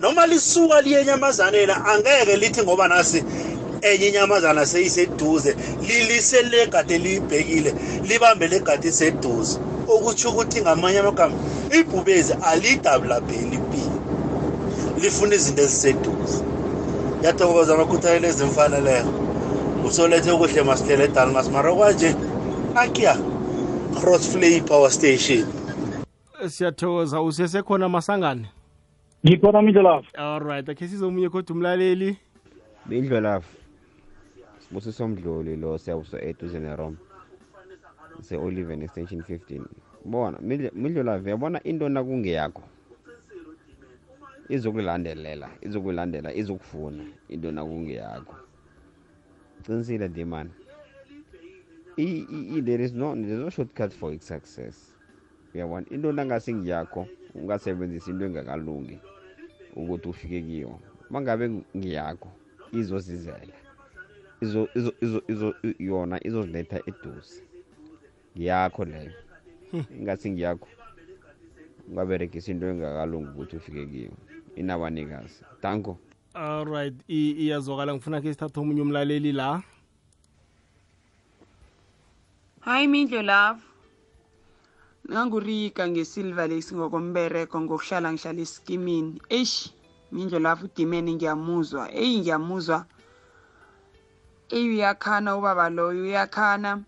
[0.00, 3.24] Noma lisuka liye enyamazaneni angeke lithi ngoba nasi
[3.82, 9.60] enye inyamazana seyiseduze lilise legade liyibhekile libambe legade iseduze.
[9.88, 11.36] Okutsho ukuthi ngamanye amagama
[11.78, 13.98] ibhubezi alidabulapheli impilo
[15.02, 16.44] lifuna izinto eziseduze.
[17.18, 19.06] Ngiyathokoza amakhuthalelo ezimfaneleyo
[19.86, 22.10] usolethe kuhle masihlele edalmas mara kwanje.
[22.74, 23.14] Akiya
[24.00, 25.44] crossflay power station.
[26.48, 28.48] Siyathokoza usesekhona masangane?
[29.26, 32.16] Ngikhona mindlolavu alright akhe sizomunye kodwa umlaleli?
[32.86, 33.46] Bindlolavu
[34.60, 36.96] sibusiso mdluli lo siyabuso eduze neroma.
[38.20, 39.62] Se-oliven extension 15
[40.04, 40.38] bona
[40.74, 42.62] midlolavu yabona into nakungeyakho?
[44.48, 48.36] Izokulandelela izokulandela izokufuna into nakungeyakho.
[49.62, 50.50] Qinisile demani
[51.96, 54.94] there is no there is no shortcut for success.
[55.54, 58.98] Uyabona into nangase ngiyakho ungasebenzisa into engakalungi
[59.76, 60.78] ukuthi ufike kiyo.
[61.10, 62.28] Mangabe ngiyakho
[62.72, 63.54] izozizela
[64.40, 67.42] izo izo izo izo yona izoziletha eduze.
[68.36, 69.12] Ngiyakho leyo
[69.98, 70.68] ingathi ngiyakho.
[71.88, 74.12] Ungaberegisa into engakalungi ukuthi ufike kiyo.
[74.56, 75.44] Inabanikazi.
[75.62, 75.98] Danko.
[76.34, 77.94] Alright iyazwakala.
[77.94, 79.62] Ngifuna ke sithathe omunye umlaleli la.
[82.60, 83.60] Hayi mindlo love.
[85.10, 89.20] Ngangurika ngesilver lesi ngokombereko ngokuhlala ngihlala esikimini.
[89.28, 89.72] Eish
[90.12, 91.92] mindlo love udimeni ngiyamuzwa.
[91.92, 92.86] Eyi ngiyamuzwa.
[94.48, 96.80] Eyi uyakhana ubaba loyo uyakhana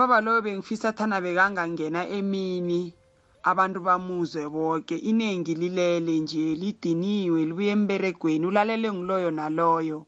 [0.00, 2.94] ubaba loyo bengifisa thana bekangangena emini.
[3.42, 8.46] Abantu bamuzwe bonke iningi lilele nje lidiniwe libuye emberegweni.
[8.46, 10.06] Ulalele ngiloyo naloyo.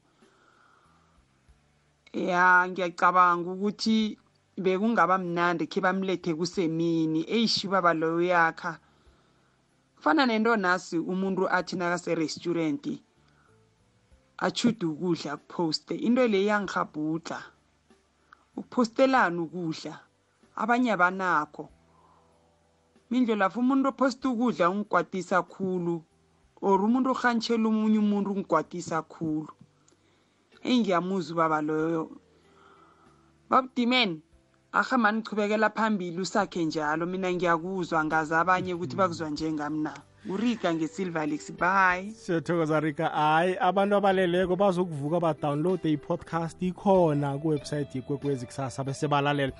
[2.13, 4.17] Ya ngiyacabanga ukuthi
[4.57, 7.29] bekungaba mnandi khe bamlethe kusemini.
[7.29, 8.79] Eish ubaba loyo uyakha.
[9.97, 12.85] Kufana nento nasi umuntu athi nakase-restaurant
[14.39, 17.53] achude ukudla kuphoste into le iyangihabhudla
[18.57, 19.95] ukupostelana ukudla
[20.57, 21.65] abanye abanakho.
[23.11, 25.97] Mindlo lapho umuntu ophosta ukudla ungikwatisa khulu
[26.61, 29.53] or umuntu orhantshela omunye umuntu ungikwatisa khulu.
[30.65, 32.05] Eyi ngiyamuza ubaba loyo.
[33.51, 34.23] Babudimeni
[34.73, 39.93] arha mani nichubekela phambili usakhe njalo mina ngiyakuzwa ngazi abanye ukuthi bakuzwa njengami na.
[40.27, 42.11] Ngurika ngesilver lex bye.
[42.11, 43.09] Siyathokoza rika.
[43.09, 46.63] Hayi abantu abaleleko bazokuvuka badownloade i-podcast.
[46.63, 49.53] Ikhona kuwebsayithi yekwekwezi kusasa bese balalela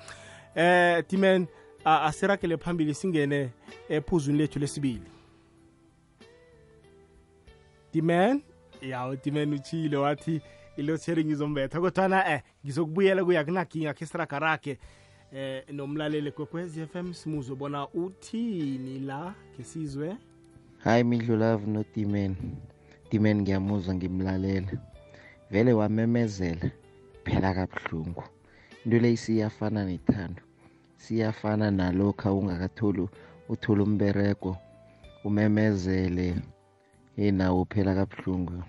[0.55, 1.47] eh timen
[1.85, 3.49] asiragele phambili singene
[3.89, 5.11] ephuzwini lethu lesibili.
[7.91, 8.41] Timen?
[8.81, 10.41] Yawo timen uchile wathi
[10.77, 14.79] ilotsheri ngizombetha kodwana eh ngizokubuyela kuya kunaginga khe siragarage
[15.33, 20.17] eh nomlaleli kwekwezi FM m bona uthini la ngesizwe
[20.83, 22.35] hayi midlulavu notimen
[23.09, 23.41] timen.
[23.41, 24.71] Ngiyamuzwa ngimlalela.
[25.51, 26.71] Vele wamemezela.
[27.23, 28.23] Phela kabuhlungu.
[28.85, 30.41] Into le siyafana nethando.
[30.97, 33.07] Siyafana nalokha ungakatholi
[33.49, 34.57] uthola umberego
[35.23, 36.35] umemezele.
[37.17, 38.63] Nawo phela kabuhlungu.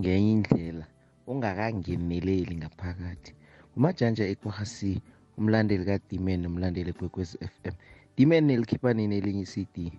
[0.00, 0.86] Ngenye indlela
[1.26, 3.34] ungakangeneleli ngaphakathi.
[3.76, 5.00] Umajanja ekwahasi
[5.38, 7.74] umlandeli kadimen nomlandeli ekwekwezi FM
[8.16, 9.92] dimen nelikhipha nini elinye i-cd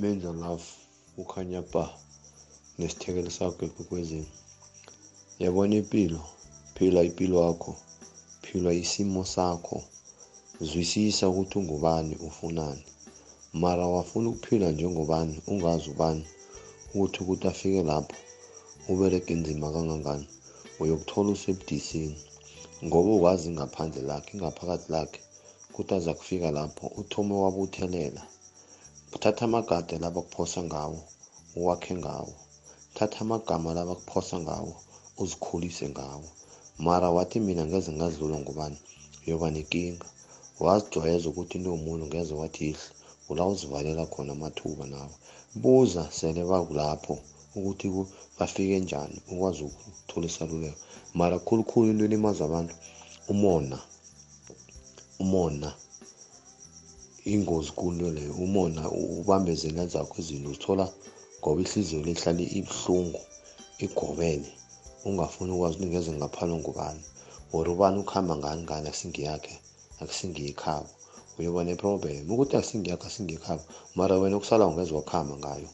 [0.00, 0.64] menza love
[1.22, 1.84] ukhanya ba
[2.78, 4.28] nesithekelo sakho ekwekwezini
[5.42, 6.20] yabona impilo?
[6.74, 7.72] Phila impilo yakho.
[8.44, 9.78] Phila isimo sakho.
[10.68, 12.84] Zwisisa ukuthi ungubani ufunani.
[13.62, 16.24] Mara wafuna ukuphila njengobani ungazi ubani
[16.94, 18.16] ukuthi ukuthi afike lapho
[18.88, 20.26] ubereke nzima kangangani
[20.80, 22.18] uyokuthola usebudisini.
[22.84, 25.20] Ngoba ukwazi ngaphandle lakhe ingaphakathi lakhe
[25.70, 28.22] ukuthi aza kufika lapho uthome wabuthelela.
[29.22, 30.98] Thatha amagade laba kuphosa ngawo
[31.56, 32.34] uwakhe ngawo.
[32.94, 34.72] Thatha amagama laba kuphosa ngawo
[35.22, 36.28] uzikhulise ngawo.
[36.78, 38.78] Mara wathi mina ngeze ngadlula ngubani?
[39.26, 40.06] Uyoba nenkinga.
[40.64, 42.86] Wazijwayeza ukuthi into yomuntu ngeze wathi ihle
[43.30, 45.14] ula uzivalela khona amathuba nawe.
[45.62, 47.14] Buza sele bakulapho
[47.56, 47.86] ukuthi
[48.38, 50.80] bafike njani ukwazi ukuthola isaluleko.
[51.14, 52.74] Mara khulukhulu into elimaza abantu
[53.32, 53.78] umona
[55.22, 55.68] umona
[57.32, 58.32] ingozi kulo leyo.
[58.46, 60.86] Umona ubambezela zakho izinto uzithola
[61.40, 63.20] ngoba ihliziyo lihlale ibuhlungu
[63.84, 64.50] igobene.
[65.06, 67.02] Ungafuni ukwazi ukuthi ngeze ngaphalwa ngubani
[67.52, 69.54] or ubani ukuhamba ngani ngani akusingiyakhe
[70.00, 70.90] akusingiyikhabo
[71.38, 73.62] uyobona iproblem ukuthi akusingiyakho asingiyikhabo
[73.98, 75.68] mara wena kusala ungeze wakuhamba ngayo.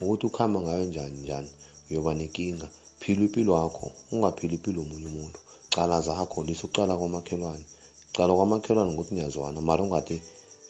[0.00, 1.50] Ukuthi ukuhamba ngayo njani njani
[1.90, 2.68] uyoba nenkinga.
[3.00, 5.38] Phila impilo yakho ungaphili impilo omunye umuntu.
[5.72, 7.64] Cala zakho lisa ucala kwamakhelwane.
[8.14, 10.16] Cala kwamakhelwane ukuthi niyazwana mara ungathi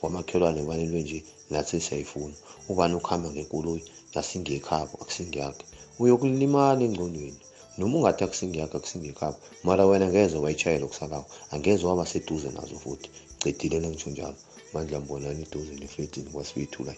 [0.04, 1.18] kwamakhelwane banelwe nje
[1.50, 2.34] nathi siyayifuna
[2.68, 3.82] ubani ukuhamba ngenkoloyi
[4.14, 5.64] yasingekhabo akusingiyakhe
[6.02, 7.40] uyokulimala engqondweni.
[7.78, 13.08] Noma ungathi akusingiyakho akusingekhabo mara wena ngeze wayitshayela kusalawo angeze waba seduze nazo futhi.
[13.40, 14.36] Cedile lengisho njalo.
[14.72, 16.94] Mandla mbonani iduze nefletini kwasibethu la.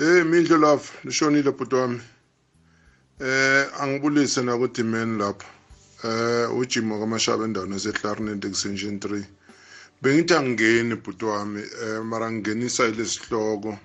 [0.00, 2.00] Eh mindlo lapho lishonile bhuti wami.
[3.20, 5.46] Eh angibulise na kuDimen lapho.
[6.04, 9.24] Eh ujimo kamashaba endaweni yaseClarnet extension 3.
[10.02, 13.78] Bengithi angingeni bhuti wami eh mara ngingenisa ilesihloko.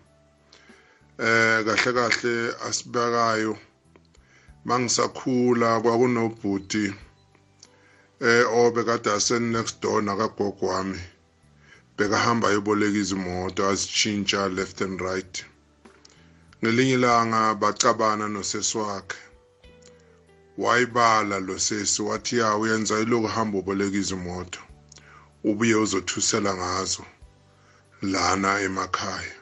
[1.17, 2.33] Eh kahle kahle
[2.67, 3.57] asibekayo
[4.65, 6.93] mangisakhula kwakunobhuti
[8.21, 10.99] eh obekade asen next door nakagogo wami
[11.97, 15.45] bekahamba eboleka izimoto azitshintsha left and right
[16.61, 19.17] ngelinye ilanga bacabana nosesi wakhe
[20.57, 24.59] wayibala lo sesi wathi ya uyenza iloku hamba uboleka izimoto
[25.43, 27.05] ubuye uzothusela ngazo
[28.01, 29.35] lana emakhaya.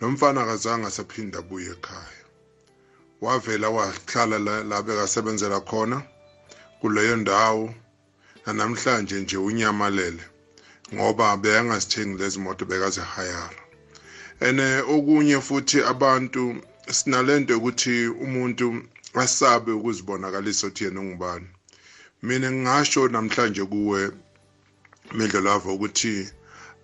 [0.00, 2.24] Nomfana akazange asaphinda abuye ekhaya.
[3.20, 6.02] Wavela wahlala la, la bekasebenzela khona
[6.80, 7.74] kuleyo ndawo
[8.46, 10.24] namhlanje nje unyamalele
[10.94, 13.60] ngoba beyangasithengi lezi moto bekazihayara
[14.46, 16.42] ene okunye futhi abantu
[16.96, 18.66] sinalento ukuthi umuntu
[19.14, 21.48] asabe ukuzibonakalisa ukuthi yena ungubani.
[22.22, 24.10] Mina ngingasho namhlanje kuwe
[25.16, 26.28] midlolava ukuthi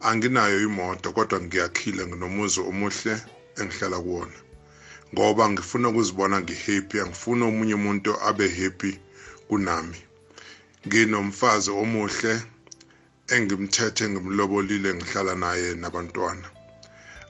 [0.01, 3.15] anginayo imoto kodwa ngiyakhile nginomuzi omuhle
[3.61, 4.39] engihlala kuwona.
[5.13, 8.93] Ngoba ngifuna ukuzibona ngihappy angifuni omunye umuntu abe happy
[9.49, 9.99] kunami.
[10.87, 12.33] Nginomfazi omuhle
[13.35, 16.49] engimthethe ngimlobolile ngihlala naye nabantwana.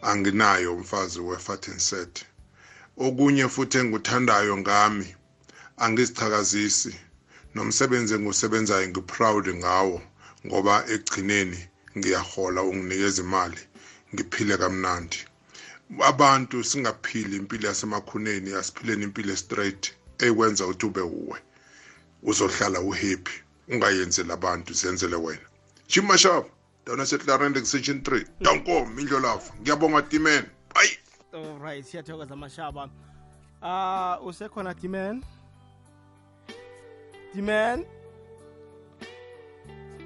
[0.08, 2.14] Anginayo umfazi we-fat and set.
[3.04, 5.08] Okunye futhi engikuthandayo ngami
[5.84, 6.92] angizichakazisi
[7.54, 9.98] nomsebenzi engiwusebenzayo ngiproud ngawo
[10.46, 11.60] ngoba ekugcineni
[11.96, 13.62] ngiyahola unginikeza imali
[14.12, 15.18] ngiphile kamnandi.
[16.10, 19.82] Abantu singaphili impilo yasemakhuneni asiphileni impilo straight
[20.24, 21.38] ekwenza ukuthi ube uwe
[22.30, 23.34] uzohlala uhappy
[23.72, 25.46] ungayenzi labantu zenzele wena.
[25.90, 26.44] Jim mashap
[26.84, 30.98] dawuna setlarende section 3 dankom indlolafu ngiyabonga timen bayi
[31.32, 32.90] alright siyathokoza amashaba
[33.62, 35.22] ah usekhona dimen
[37.34, 37.84] dimen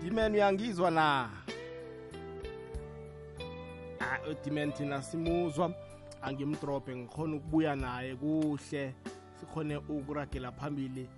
[0.02, 1.30] dimen uyangizwa na?
[4.00, 5.74] Ah udimen thina simuzwa.
[6.22, 8.94] Angimdrobhe ngikhona ukubuya naye kuhle.
[9.40, 11.08] Sikhone ukuragela phambili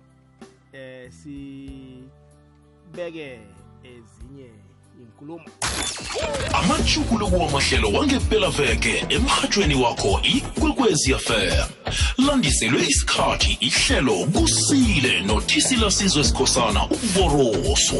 [0.73, 2.09] eh sibeke
[3.83, 4.51] ezinye.
[4.99, 5.49] Inkulumo
[6.53, 11.67] amajukuluko wamahlelo wangempela veke emhatshweni wakho ikwekwezi fm
[12.17, 17.95] landiselwe isikhathi ihlelo kusile nothisila sizwe sikhosana uboroso.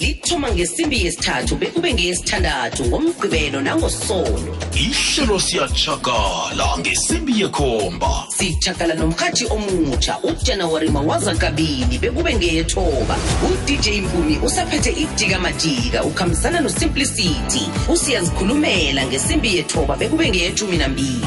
[0.00, 4.56] Lithoma ngesimbi yesithathu bekube ngeyesithandathu ngomgqibelo nangosono.
[4.74, 8.26] Ihlelo siyatshakala ngesimbi yekhomba.
[8.36, 13.16] Sitshakala nomrhatshi omutsha ujanawari mawaza kabini bekube ngeyethoba.
[13.50, 21.23] Udj mpumi usaphethe ijikamajika ukhambisana nosimplicity usiyazikhulumela ngesimbi yethoba bekube ngeyethumi nambili.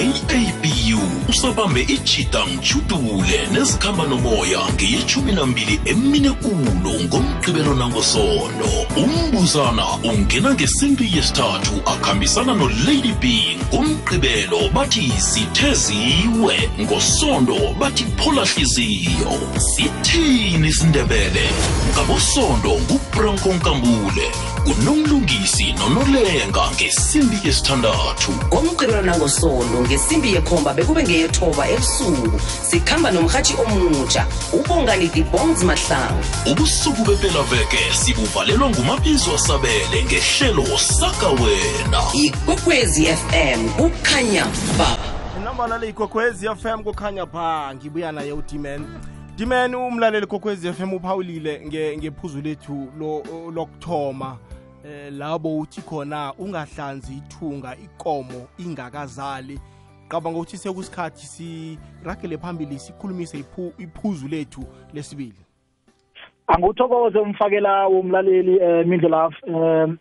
[0.00, 8.68] Ujabu usabambe ijida mjudule nezikhamba nomoya ngeyeshumi nambili emine kulo ngomgqibelo nangosondo.
[8.96, 21.50] Umbuzana ungena ngesimbi yesithathu akhambisana nolady b ngomgqibelo bathi sitheziwe ngosondo bathi pholahliziyo sithini isindebele?
[21.92, 24.30] Ngabosondo ngubranko nkambule
[24.66, 28.32] unomlungisi nonolenga ngesimbi yesithandathu.
[28.46, 32.40] Ngomgqibelo nangosondo ngesimbi yekhomba bekube ngeyethoba ebusuku.
[32.40, 36.24] Sikhamba nomrhatshi omutsha ubongani dibongs mahlangu.
[36.52, 42.02] Ubusuku bepelaveke sibuvalelwa ngumabizo asabele ngehlelo saka wena.
[42.14, 44.44] Ikwekwezi fm kukhanya
[44.78, 44.96] ba.
[45.40, 48.86] Inamba le ikwekwezi fm kukhanya pha ngibuya naye udimen
[49.36, 53.22] dimen umlaleli kokwezi fm uphawulile nge- ngephuzu lethu lo-
[53.54, 54.36] lokuthoma.
[54.86, 59.58] Eh labo uthi khona ungahlanzi ithunga ikomo ingakazali.
[60.14, 64.62] Qabanga ukuthi sekusikhathi siragele phambili sikhulumise iphu- iphuzu lethu
[64.94, 65.40] lesibili.
[66.46, 69.46] Anguthokoze umfakela womlaleli um mindlelafu.
[69.46, 69.98] Um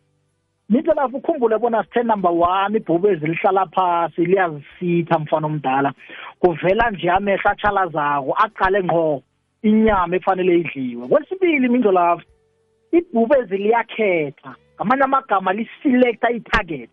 [0.70, 5.94] mindlelafu ukhumbule bona sithe number one ibhubezi lihlala phasi liyazisitha mfana omdala.
[6.40, 9.22] Kuvela nje amehlo atshalazako aqale ngqo
[9.64, 11.08] inyama efanele idliwe.
[11.08, 12.26] Kwesibili mindlelafu
[12.92, 16.90] ibhubezi liyakhetha ngamanye amagama liselecta i-target.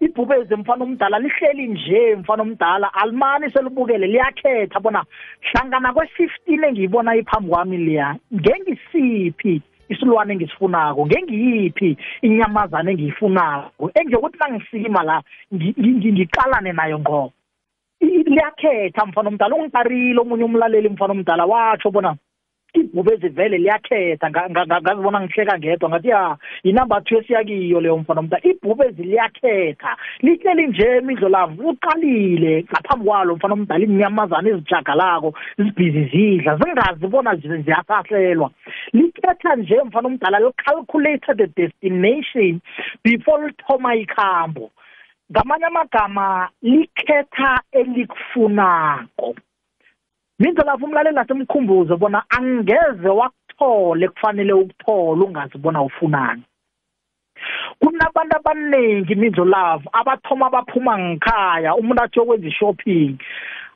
[0.00, 5.04] Ibhubezi mfana omdala lihleli nje mfana omdala alimani selibukele liyakhetha bona
[5.40, 15.22] hlangana kwe-fifteen engiyibona iphambi kwami liya ngengisiphi isilwane engisifunako ngengiyiphi inyamazana engiyifunako engiyokuthi nangisikima la
[15.54, 17.32] ngi- ngi- ngiqalane nayo
[18.00, 22.14] I- liyakhetha mfana omdala ungikarile omunye umlaleli mfana omdala watsho bona
[22.74, 24.30] ibhubezi vele liyakhetha.
[24.30, 29.02] Nga- nga- nga- ngazibona ngihleka ngedwa ngathi ya yinumber two esiyakiyo leyo mfana omdala ibhubezi
[29.02, 32.62] liyakhetha lihleli nje imidlo lavo uqalile.
[32.70, 38.50] Ngaphambi kwalo mfana omdala inyamazana ezijagalako zibhizi zidla zingazi bona zi- ziyasahlelwa.
[38.92, 42.60] Likhetha nje mfana omdala licalculator the destination
[43.04, 44.70] before lithoma ikhambo.
[45.32, 49.34] Ngamanye amagama likhetha elikufunako
[50.38, 56.42] mindlelafu umlaleli nasemkhumbuzo bona angeze wakuthole kufanele ukuthole ungazibona ufunani.
[57.78, 63.16] Kunabantu abaningi mindlolavu abathoma baphuma ngikhaya umuntu athi yokwenza i-shopping.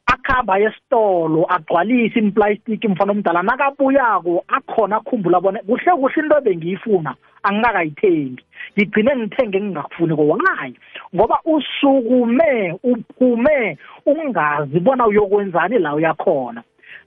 [0.07, 3.43] Akuhamba esitolo agcwalise implastic mfana omdala.
[3.43, 8.45] Nakabuyako akhona akhumbula bona kuhle kuhle into ebengiyifuna angingakayithengi.
[8.77, 10.75] Ngigcine ngithenge engingakufuni why?
[11.15, 16.63] Ngoba usukume uphume ungazi bona uyokwenzani la uyakhona.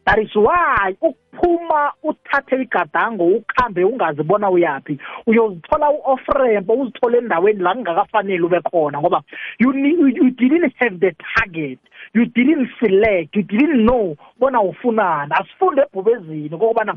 [0.05, 4.99] That is why ukuphuma uthathe igadango ukhambe ungazi bona uyaphi.
[5.27, 9.21] Uyozithola u-ofrempo uzithole endaweni la kungakafanele ube khona ngoba
[9.60, 11.79] you, ne- you, you didn't have the target.
[12.13, 15.31] You didn't select you didn't know bona ufunani.
[15.33, 16.95] Asifunde ebhubezini kokubana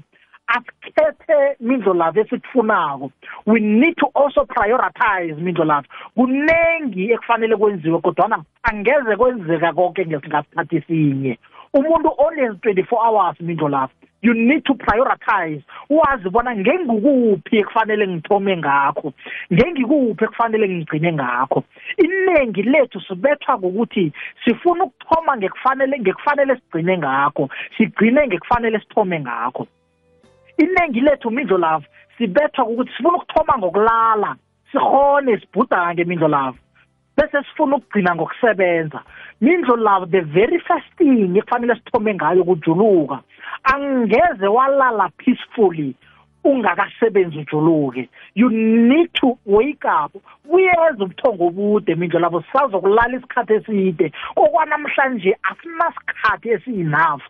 [0.48, 3.10] asikhethe mindlo lavo esikufunako
[3.46, 10.80] we need to also prioritize mindlo lavo kunengi ekufanele kwenziwe kodwana angeze kwenzeka konke ngesikhathi
[10.86, 11.38] sinye.
[11.72, 13.94] Umuntu onezi 24 hours mindlo lapho.
[14.20, 15.62] You need to prioritize.
[15.90, 19.12] Wazi bona ngengikuphi ekufanele ngithome ngakho?
[19.52, 21.64] Ngengikuphi ekufanele ngigcine ngakho?
[21.96, 24.12] Iningi lethu sibethwa ukuthi
[24.44, 27.48] sifuna ukuthoma ngekufanele ngekufanele sigcine ngakho.
[27.76, 29.66] Sigcine ngekufanele sithome ngakho.
[30.58, 31.84] Iningi lethu mindlo lavo
[32.18, 34.36] sibethwa ukuthi sifuna ukuthoma ngokulala.
[34.72, 36.58] Sihone sibhudange mindlo lavo
[37.18, 39.00] bese sifuna ukugcina ngokusebenza.
[39.40, 43.18] Mindlo love the very first thing ekufanele sithome ngayo kujuluka
[43.64, 45.94] angeze walala peacefully
[46.44, 48.08] ungakasebenzi ujuluke.
[48.34, 50.12] You need to wake up
[50.44, 54.12] buyeza ubuthongo obude mindlo labo sisazokulala isikhathi eside.
[54.36, 57.22] Okwanamhlanje asinasikhathi esi-enough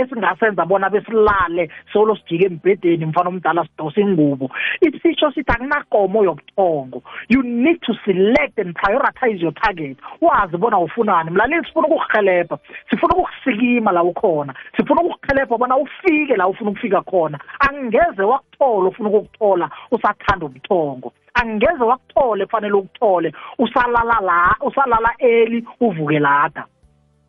[0.00, 4.50] esingasenza bona besilale solo sijike embhedeni mfana omdala sidose ingubo.
[4.80, 9.96] Isisho sithi akunakomo yobuthongo you need to select and prioritize your target.
[10.20, 11.30] Wazi bona ufunani.
[11.30, 12.58] Mlaleli sifuna ukukuhelebha
[12.90, 17.38] sifuna ukukusikima la ukhona sifuna ukukuhelebha bona ufike la ufuna ukufika khona.
[17.70, 21.12] Angeze wakuthola ufuna ukukuthola usathanda ubuthongo.
[21.34, 26.64] Angeze wakuthole kufanele ukuthole usalala la usalala early uvuke lada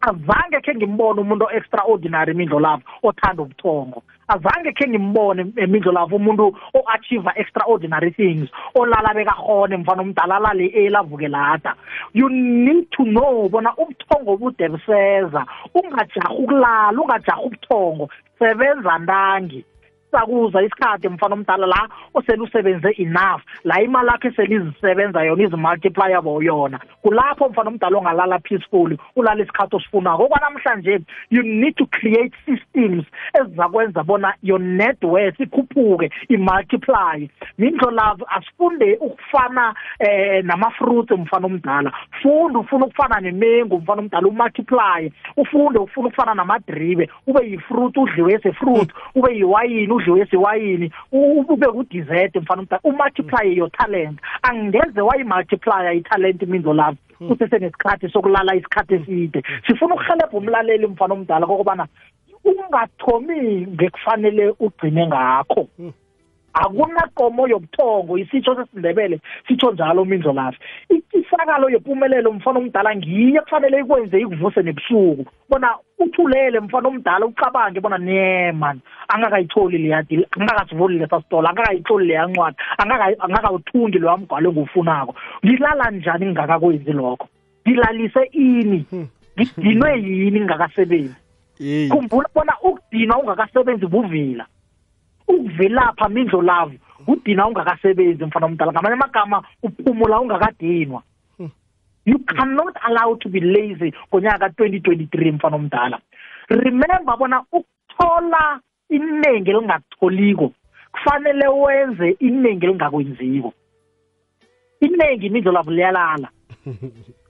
[0.02, 4.04] azange khe ngimbone umuntu extraordinary imindlo lapho othanda ubuthongo.
[4.28, 11.28] Azange khe ngimbone emindlo lapho umuntu o-achieve extraordinary things olala bekahone mfana omdala alale elavuke
[11.28, 11.76] lada.
[12.14, 15.46] You need to know bona ubuthongo bude buseza.
[15.74, 19.66] Ungajarha ukulala ungajarha ubuthongo sebenza ntangi.
[20.18, 23.42] Sakuza isikhathi mfana omdala la osele usebenze enough.
[23.64, 26.80] La imali yakhe selizisebenza yona izimultipliable yona.
[27.02, 30.24] Kulapho mfana omdala ongalala peacefully ulala isikhathi osifunako.
[30.24, 31.00] Okwanamhlanje
[31.30, 37.30] you need to create systems ezizakwenza bona your net worth ikhuphuke imultiply.
[37.58, 41.92] Mindlo love asifunde ukufana eh nama-fruits mfana omdala.
[42.22, 45.14] Funda ufuna ukufana nemengu mfana omdala umultiply.
[45.38, 47.10] Ufunde ufuna ukufana namadribe.
[47.28, 54.20] Ube yifruit udliwe esefruit ube yiwayini udliwe esiwayini ube ku-dessert mfana umntana umultiply your talent.
[54.42, 56.98] Angeze wayimultiplya italent mindlo lapho.
[57.28, 59.44] Kusesenesikhathi sokulala isikhathi eside.
[59.68, 61.88] Sifuna ukuhelebha umlaleli mfana omdala kokubana
[62.44, 65.68] ungathomi ngekufanele ugcine ngakho.
[66.64, 70.60] Akunakomo yobuthongo isitsho sesindebele sitsho njalo mindlo lafi.
[71.14, 75.26] Isakalo yempumelelo mfana omdala ngiye kufanele ikwenze ikuvuse nebusuku.
[75.50, 82.08] Bona uthulele mfana omdala ucabange bona ne man angakayitholi leya deal angakasivuli lesa sitolo angakayitholi
[82.08, 82.58] leya ncwadi
[83.20, 85.16] angakawuthungi loya mgwalo engiwufunako.
[85.46, 87.28] Ngilala njani ngingakakwenzi lokho?
[87.68, 88.86] Ngilalise ini?
[89.40, 91.16] Ngidinwe yini ngingakasebenzi?
[91.90, 94.46] Khumbula bona ukudinwa ungakasebenzi buvila
[95.28, 96.74] ukuvelapha mindlo lavo
[97.08, 98.72] udina ungakasebenzi mfana omdala.
[98.72, 101.04] Ngamanye amagama uphumula ungakadinwa.
[102.06, 106.00] You cannot allow to be lazy ngonyaka ka-2023 mfana omdala.
[106.50, 108.60] Remember bona ukuthola
[108.90, 110.54] iningi elingakutholiko
[110.92, 113.54] kufanele wenze iningi elingakwenziko.
[114.82, 116.30] Iningi imindlo lavo liyalala.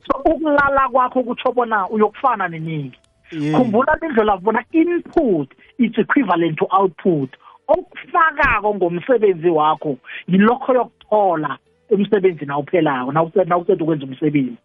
[0.07, 2.99] So ukulala kwakho kutsho bona uyokufana neningi.
[3.29, 7.29] Khumbula imindlo lavo bona input it's equivalent to output.
[7.67, 9.97] Okufakako ngomsebenzi wakho
[10.27, 11.57] yilokho yokuthola
[11.89, 14.57] emsebenzini awuphelako nawuceda ukwenza umsebenzi.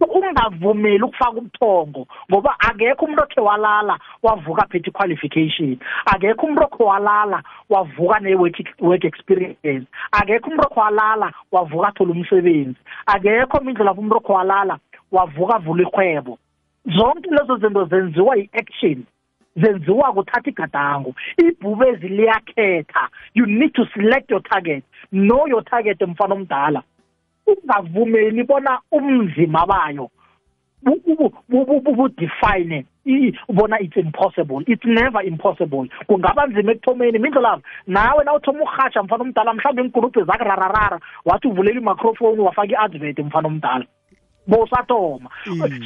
[0.00, 7.42] Ungavumeli ukufaka ubuthongo ngoba akekho umuntu okhe walala wavuka aphethe qualification akekho umuntu okhe walala
[7.70, 12.76] wavuka ne-work experience akekho umuntu okhe walala wavuka athola umsebenzi
[13.06, 14.78] akekho mindlela lapho umuntu okhe walala
[15.12, 16.38] wavuka avula ihwebo
[16.96, 19.04] zonke lezo zinto zenziwa yi-action.
[19.56, 21.14] Zenziwa kuthatha igadango.
[21.36, 24.84] Ibhubezi liyakhetha you need to select your target.
[25.12, 26.82] Know your target mfana omdala.
[27.46, 30.10] Ungavumeli bona umzima bayo
[30.86, 32.84] budefine
[33.48, 34.62] bona it's impossible.
[34.66, 35.88] It's never impossible.
[36.08, 41.80] Kungaba nzima ekuthomeni mindlolavo nawe na uthoma ukurhatsha mfana omdala mhlawumbe iinkurubhe zakurararara wathi uvulela
[41.80, 43.86] i-microphone wafaka i-advert mfana omdala.
[44.48, 45.28] Bosathoma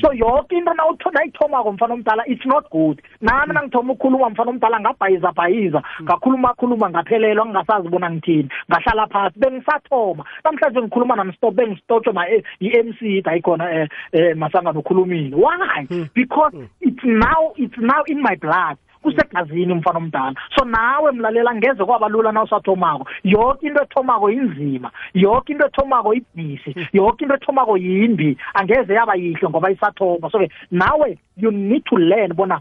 [0.01, 3.03] so yoke into nayithomako mfana omdala it's not good.
[3.21, 8.49] Nami nangithoma ukukhuluma mfana omdala ngabhayiza bhayiza ngakhuluma khuluma ngaphelelwa ngingasazi bona ngithini.
[8.71, 10.25] Ngahlala phasi bengisathoma.
[10.45, 15.87] Namhlanje ngikhuluma namstop bengistotshwe i-m c ayikhona um masanga nokhulumile why?
[16.15, 18.77] Because it's now it's now in my blood.
[19.03, 20.35] Kusegazini umfana omdala.
[20.57, 23.07] So nawe mlalela ngeze kwaba lula na usathomako.
[23.25, 24.91] Yonke into ethomako inzima.
[25.15, 28.37] Yonke into ethomako ibhisi yonke into ethomako yimbi.
[28.55, 32.61] Angeze yaba yihle ngoba isathoma so ke nawe you need to learn bona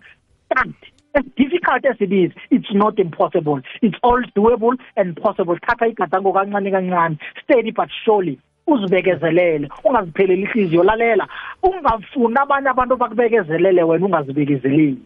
[0.50, 3.62] kanti as difficult as it is it's not impossible.
[3.82, 5.58] It's all doable and possible.
[5.58, 7.18] Thatha igadango kancane kancane.
[7.44, 10.84] Steady but surely uzibekezelele ungazipheleli ihliziyo.
[10.84, 11.28] Lalela
[11.64, 14.98] ungafuni abanye abantu bakubekezelele wena ungazibekezeleli.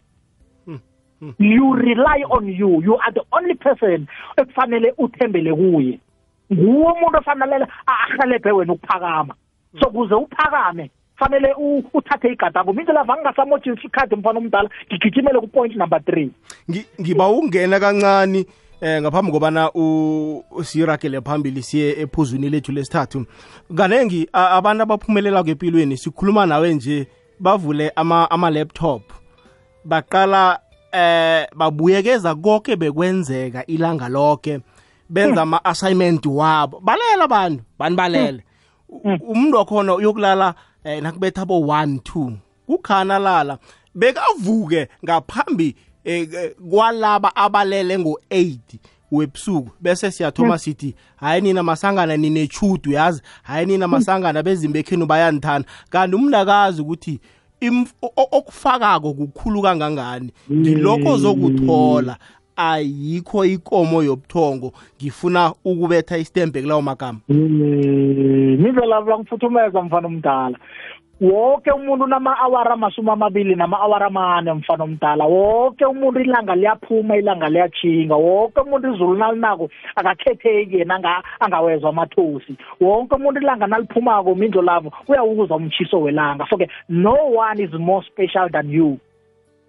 [1.40, 2.82] You rely on you.
[2.84, 4.08] You are the only person
[4.38, 6.00] ekufanele uthembele kuye.
[6.54, 9.36] Nguwe umuntu ofanele ahelebhe wena ukuphakama.
[9.80, 11.54] So kuze uphakame fanele
[11.94, 16.32] uthathe igadako mina lava ngingasamotshisa isikhathi mfana omdala ngigijimele ku-point number three.
[17.02, 18.46] Ngiba ungena kancane
[18.82, 19.70] eh ngaphambi kobana
[20.64, 23.26] siyiragele phambili siye ephuzwini lethu lesithathu.
[23.78, 27.08] Kanengi a- abantu abaphumelela kwempilweni sikhuluma nawe nje
[27.40, 29.02] bavule ama, ama laptop
[29.86, 30.60] baqala
[30.94, 34.60] eh babuyekeza konke bekwenzeka ilanga lonke
[35.10, 36.80] benza ama assignment wabo.
[36.80, 38.44] Balela abantu bani balele?
[39.28, 42.32] Umuntu wakhona uyokulala eh, nakubetha bo 1 2
[42.68, 43.58] kukhana lala.
[43.96, 48.58] Bekavuke ngaphambi eh, eh, kwalaba abalele ngo8
[49.12, 49.70] webusuku.
[49.82, 53.22] Bese siyathoma sithi hayi nina masangana ninechudu yazi?
[53.44, 57.43] Hayi nina masangana bezimbekhenu bayanithanda kanti umnakazi ukuthi imf- o- o-
[58.16, 60.32] okufakako kukhulu kangangani?
[60.52, 62.18] Ngilokho zokuthola.
[62.56, 64.74] Ayikho ikomo yobuthongo.
[65.02, 67.20] Ngifuna ukubetha istembe kulawo magama.
[67.30, 70.58] Nindlela langifuthumeza mfana omdala.
[71.24, 75.26] Wonke umuntu unama-awara amasumi amabili nama-awara amane mfana omdala.
[75.26, 82.56] Wonke umuntu ilanga liyaphuma ilanga liyajhinga wonke umuntu izulu nalinako akakhetheki yena anga- angawezwa amathosi
[82.82, 86.46] wonke umuntu ilanga naliphumako mindlo lavo uyawuza umtshiso welanga.
[86.50, 88.98] So-ke no one is more special than you.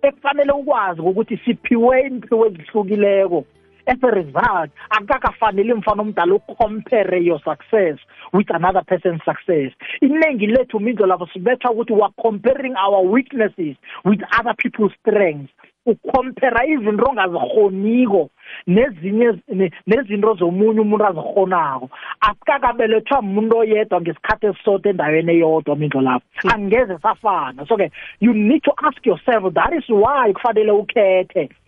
[0.03, 3.45] Ekufanele ukwazi ukuthi siphiwe imphiwo ezihlukileko.
[3.87, 7.99] As a result akakafaneli mfana omdala ucompare your success.
[8.35, 9.73] With another person's success.
[10.03, 15.53] Iningi lethu mindlo labo sibetha ukuthi weare comparing our weaknesses with other people's strengths.
[15.87, 18.31] Ucompara izinto ongazikghoniko
[18.67, 26.27] nezinye ne- nezinto zomunye umuntu azikhonako asikakabelethwa muntu oyedwa ngesikhathi esisodwa endaweni eyodwa mindlo lapho.
[26.55, 27.67] Angeze safana.
[27.67, 31.43] So-ke you need to ask yourself that is why kufanele ukhethe.
[31.43, 31.64] U- u-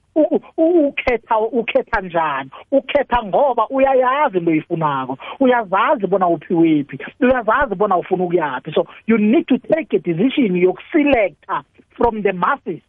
[0.57, 2.51] ukhetha ukhetha njani?
[2.73, 8.73] Ukhetha ngoba uyayazi into oyifunako uyazazi bona uphiwephi uyazazi bona ufuna ukuyaphi.
[8.75, 11.63] So you need to take a decision yokuselecta
[11.97, 12.81] from the masses.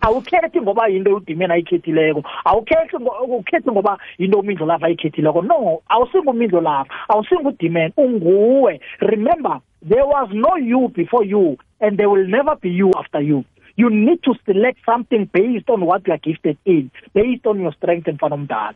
[0.00, 2.22] Awukhethi ngoba yinto udimeni ayikhethileko.
[2.44, 5.42] Awukhethi ngo- ukhethi ngoba yinto umindlo lapha ayikhethileko.
[5.42, 6.94] No awusingumindlo lapha.
[7.08, 8.80] Awusingudimeni unguwe.
[9.00, 13.44] Remember there was no you before you and there will never be you after you.
[13.76, 17.74] You need to select something based on what you are gifted in based on your
[17.74, 18.74] strength mfana omdala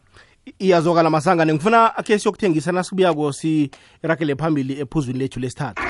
[0.59, 5.83] iyazokala masangane ngifuna akhe siyokuthengisa nasibuyako siragele phambili ephuzwini lethu lesithathu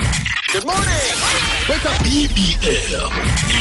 [0.53, 1.17] Good morning.
[1.69, 2.03] Wake up.
[2.03, 3.07] BBL.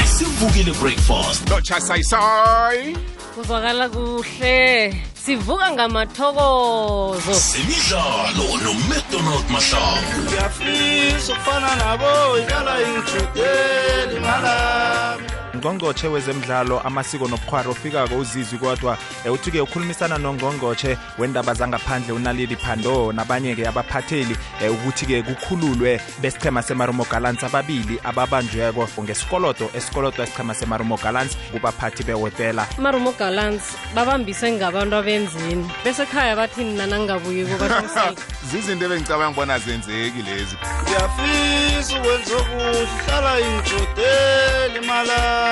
[0.06, 1.48] Sivukile breakfast.
[1.50, 2.96] No chasayisay.
[3.34, 10.22] kuzwakala kuhle sivuka ngamathokozo Semidlalo noMcDonald Mahlangu.
[10.26, 15.29] ngiyafisa ukufana nabo idlala ingijudeli malami
[15.60, 23.12] ungqongqotshe wezemidlalo amasiko nobukhwari ofikako uzizwi kodwa eh, uthi-ke ukhulumisana nongqongqotshe wendaba zangaphandle unalili phando
[23.12, 31.36] nabanye-ke abaphatheli eh, ukuthi-ke kukhululwe besichema semarumo gallants ababili ababanjweko ngesikolodo esikolodo esichema semarumo gallants
[31.52, 37.64] kubaphathi behotela marumo gallants babambise ngabantu abenzini bese ekhaya bathi nina nangingabuyiko
[38.50, 40.56] zizinto ebengicabanga bona zenzeki lezi.
[40.82, 45.49] Ngiyafisa ukwenza okuhle hlala ingijudeli malami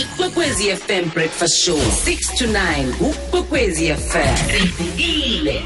[0.00, 5.62] ikwekwezi fm breakfast show 6 to 9 ukwekwezi fm sivukile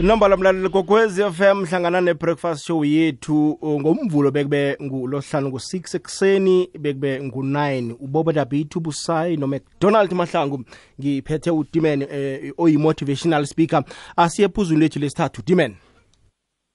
[0.00, 3.50] inombolo mlaleli kokwezi fm hlangana ne-breakfast show yethu.
[3.50, 10.64] Uh, ngomvulo bekube ngulosihlanu ngo-6 ekuseni bekube ngu-9 uboboda b2 busayi nomcdonald mahlangu
[11.00, 13.84] ngiphethe udimen eh, oyi-motivational speaker.
[14.16, 15.42] Asiye ephuzweni lethu lesithathu.
[15.46, 15.74] Dimen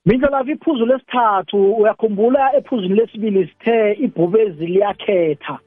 [0.06, 1.74] mindlelavi iphuzu lesithathu.
[1.74, 5.60] Uyakhumbula ephuzwini lesibili sithe ibhubezi liyakhetha.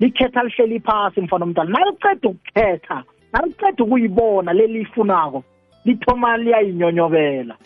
[0.00, 5.44] Likhetha lihleli phasi mfana omntana naliceda ukukhetha naliceda ukuyibona leliyifunako
[5.84, 7.56] lithoma liyayinyonyobela.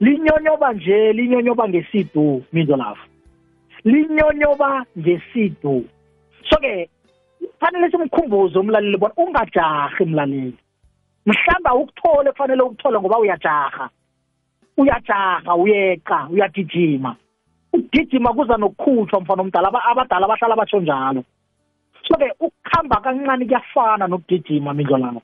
[0.00, 3.00] Linyonyoba nje linyonyoba ngesidu mindlelavu
[3.84, 5.84] linyonyoba ngesidu.
[6.50, 6.88] So-ke
[7.38, 10.56] kufanele simkhumbuze umlaleli bona ungajarhi mlaleli.
[11.26, 13.90] Mhlawumbe awukuthole kufanele ukuthole ngoba uyajarha.
[14.76, 17.16] Uyajaha uyeqa uyagijima.
[17.72, 19.68] Ukugijima kuza nokukhutshwa mfana omdala.
[19.68, 21.24] Aba- abadala bahlala batsho njalo.
[22.08, 25.22] So-ke ukuhamba kancane kuyafana nokugijima mindlo lawo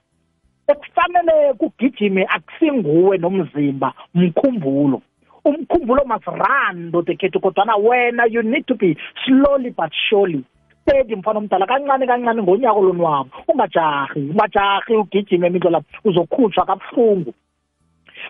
[0.68, 5.02] ekufanele kugijime akusinguwe nomzimba mkhumbulo.
[5.44, 10.44] Umkhumbulo must run dodekhethu kodwana wena you need to be slowly but surely.
[10.82, 13.30] Steady mfana omdala kancane kancane ngonyaka olonwabo.
[13.48, 17.34] Ungajahi ungajahi ugijime emindlo lapho uzokhutshwa kabuhlungu.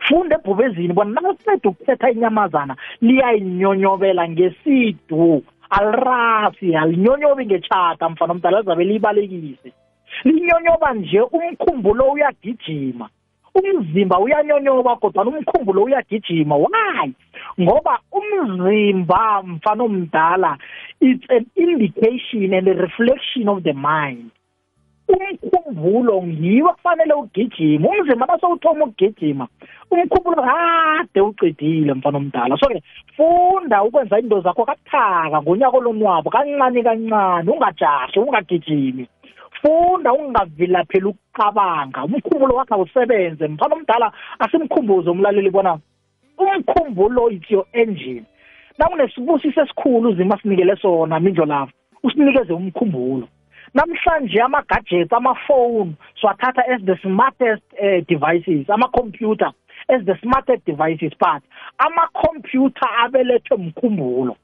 [0.06, 5.42] Funda ebhubezini bona nasiqeda ukukhetha inyamazana liyayinyonyobela ngesidu.
[5.70, 9.72] Alirasi alinyonyobi ngetshata mfana omdala lizabe liyibalekise.
[10.24, 13.08] Linyonyoba nje umkhumbulo uyagijima.
[13.54, 16.56] Umzimba uyanyonyoba kodwa umkhumbulo uyagijima.
[16.56, 17.12] Why?
[17.60, 20.58] Ngoba umzimba mfana omdala
[21.00, 24.30] it's an indication and a reflection of the mind.
[25.08, 29.48] Umkhumbulo ngiwo kufanele ugijima umzimba nasowuthoma ukugijima
[29.90, 32.56] umkhumbulo kade ucedile mfana omdala.
[32.56, 32.82] So-ke
[33.16, 39.08] funda ukwenza into zakho kabuthaka ngonyaka olonwabo kancane kancane ungajahi ungagijimi.
[39.62, 42.04] Funda ungavilapheli ukucabanga.
[42.04, 45.78] Umkhumbulo wakho awusebenze mfana omdala asimkhumbuze umlaleli bona
[46.38, 48.24] umkhumbulo is your engine.
[48.78, 51.72] Nakunesibusiso esikhulu uzima sinikele sona mindlo lapho
[52.02, 53.28] usinikeze umkhumbulo.
[53.74, 59.52] Namhlanje ama-gadgets amafoni siwathatha as the smartest uh, devices ama-computer
[59.88, 61.42] as the smartest devices but
[61.78, 64.36] ama-computer abelethwe mkhumbulo.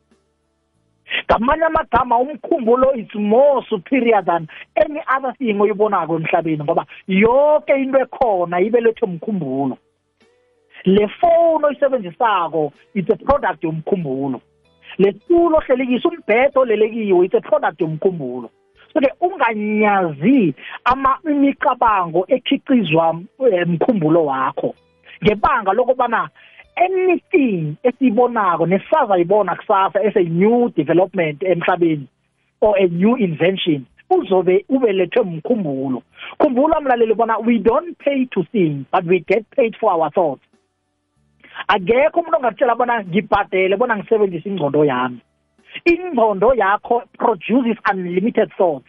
[1.25, 7.99] Ngamanye amagama umkhumbulo is more superior than any other thing oyibonako emhlabeni ngoba yonke into
[7.99, 9.79] ekhona ibelethwe mkhumbulo.
[10.85, 14.41] Le phone oyisebenzisako it's a product yomkhumbulo.
[14.99, 18.51] Le tulo ohlelekisa umbhedo olelekiwe it's a product yomkhumbulo.
[18.93, 20.55] So-ke unganyazi
[21.25, 23.21] imicabango ekhicizwa
[23.53, 24.75] emkhumbulo wakho.
[25.23, 26.29] Ngebanga lokubana
[26.77, 32.07] anything esiyibonako nesazayibona kusasa as a new development emhlabeni
[32.61, 36.03] or a new invention uzobe ubelethwe mkhumbulo.
[36.39, 40.43] Khumbula mlaleli bona we don't pay to think but we get paid for our thoughts.
[41.69, 45.21] Akekho umuntu ongatshela bona ngibhadele bona ngisebenzise ingcondo yami.
[45.85, 48.87] Ingcondo yakho produces unlimited thoughts.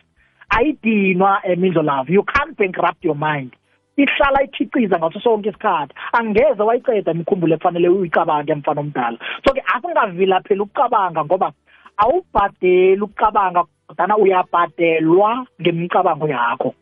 [0.49, 3.55] Ayidinwa emindlo love you can't bankrupt your mind.
[3.97, 5.93] Ihlala ikhiciza ngaso sonke isikhathi.
[6.13, 11.51] Angeze wayiceda imikhumbulo efanele uyicabange mfana omdala so-ke asingavilapheli ukucabanga ngoba
[11.97, 16.73] awubhadeli ukucabanga kodwana uyabhadelwa ngemicabango yakho.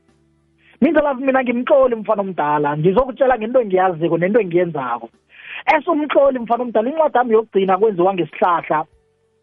[0.82, 5.10] Mindlela mina ngimxoli mfana omdala ngizokutshela ngento engiyaziko nento engiyenzako.
[5.74, 8.86] Esumhloli mfana omdala incwadi yami yokugcina kwenziwa ngesihlahla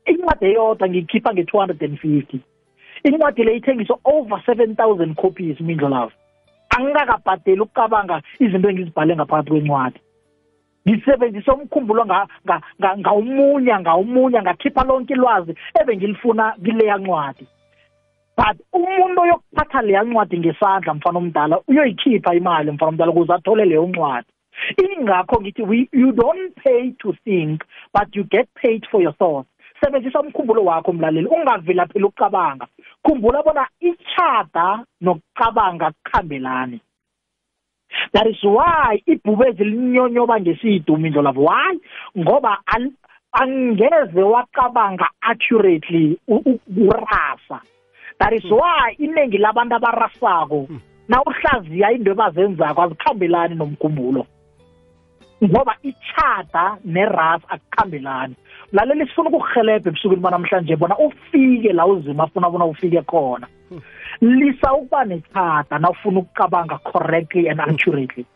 [0.07, 2.41] incwadi eyodwa ngiyikhipha nge-two hundred and fifty.
[3.05, 6.13] Incwadi le ithengiswa over seven thousand copies mindlo love
[6.75, 10.01] angikakabhadeli ukucabanga izinto engizibhale ngaphakathi kwencwadi.
[10.89, 12.07] Ngisebenzise umkhumbulo
[12.99, 17.47] ngawumunya ngawumunya ngakhipha lonke ilwazi ebengilifuna kileya ncwadi.
[18.37, 23.87] But umuntu oyokuphatha leya ncwadi ngesandla mfana omdala uyoyikhipha imali mfana omdala ukuze athole leyo
[23.87, 24.29] ncwadi.
[24.83, 27.63] Ingakho ngithi we you don't pay to think
[27.93, 29.49] but you get paid for your thoughts.
[29.81, 32.67] Sebenzisa umkhumbulo wakho mlaleli ungavilapheli ukucabanga
[33.05, 36.81] khumbula bona ichada nokucabanga kukhambelani
[38.13, 41.79] that is why ibhubezi linyonyoba ngesidu mindlo lavo why
[42.19, 42.63] ngoba
[43.33, 46.19] angeze wacabanga accurately
[46.77, 47.61] urasa
[48.19, 50.69] that is why iningi labantu abarasako
[51.09, 54.27] na uhlaziya into ebazenzako azikhambelani nomkhumbulo.
[55.45, 58.35] Ngoba ichata neras akukhambelani.
[58.73, 63.47] Lalela sifuna ukukuhelebha ebusukwini banamhlanje bona ufike la uzima afuna bona ufike khona.
[64.21, 68.27] Lisa ukuba nechata na ufuna ukucabanga correctly and accurately.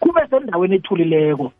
[0.00, 1.52] Kube sendaweni ethulileko.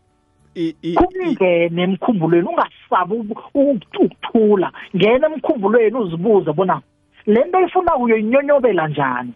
[0.97, 4.73] Kungene emkhumbulweni ungasabi ukuthula.
[4.97, 6.81] Ngena emkhumbulweni uzibuze bona
[7.27, 9.33] le nto ifuna uyoyinyonyobela njani?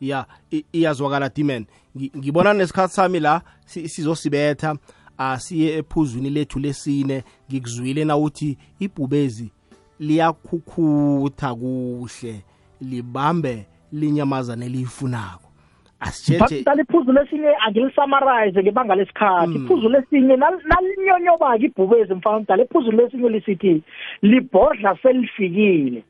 [0.00, 0.26] Ya
[0.72, 4.76] iyazwakala dimen ngibona nesikhathi sami la sizosibetha
[5.18, 9.52] asiye ephuzwini lethu lesine ngikuzwile na uthi ibhubezi
[10.00, 12.44] liyakhukhutha kuhle
[12.80, 15.44] libambe linyamazane eliyifunako
[16.00, 19.54] asitshethe iphuzu lesinye angilisamarize ngebanga lesikhathi.
[19.54, 23.82] Iphuzu lesinye nalinyonyobaka ibhubezi mfana omdala iphuzu lesinye lisithi
[24.22, 26.04] libhodla selifikile.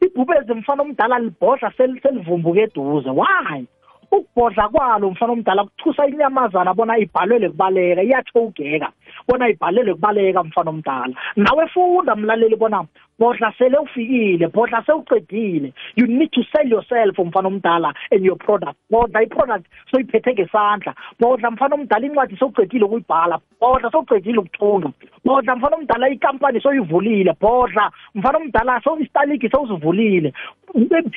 [0.00, 3.10] Ibhubezi mfana omdala libhodla selivumbuke eduze.
[3.10, 3.66] Why?
[4.12, 8.88] Ukubhodla kwalo mfana omdala kuthusa inyamazana bona ibhalelwe kubaleka iyathogeka
[9.28, 11.14] bona ibhalelwe kubaleka mfana omdala.
[11.36, 12.84] Nawe funda mlaleli bona
[13.22, 15.72] bodla sele ufikile bodla sewuqedile.
[15.94, 18.76] You need to sell yourself mfana omdala and your product.
[18.90, 20.94] Bodla i-product soyiphethe ngesandla.
[21.20, 23.38] Bodla mfana omdala incwadi sowuqedile ukuyibhala.
[23.60, 24.90] Bodla sowuqedile ukuthunga.
[25.24, 30.32] Bodla mfana omdala ikampani soyivulile bodla mfana omdala istaliki sowusivulile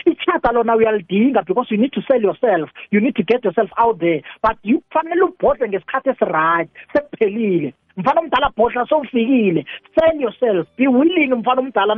[0.05, 2.69] ichata lona uyalidinga because you need to sell yourself.
[2.91, 4.21] You need to get yourself out there.
[4.43, 7.73] But you kufanele ubhodle ngesikhathi esiright sekuphelile.
[7.97, 9.65] Mfana omdala bhodla sowufikile.
[9.95, 10.67] Sell yourself.
[10.77, 11.95] Be willing mfana omdala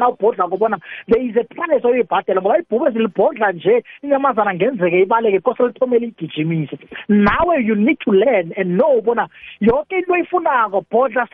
[1.08, 6.78] there is a oyibhadela ngoba nje inyamazana ngenzeke ibaleke kose lithomele igijimise
[7.08, 9.02] nawe you need to learn and know
[9.62, 11.28] yonke into oyifunako bhodla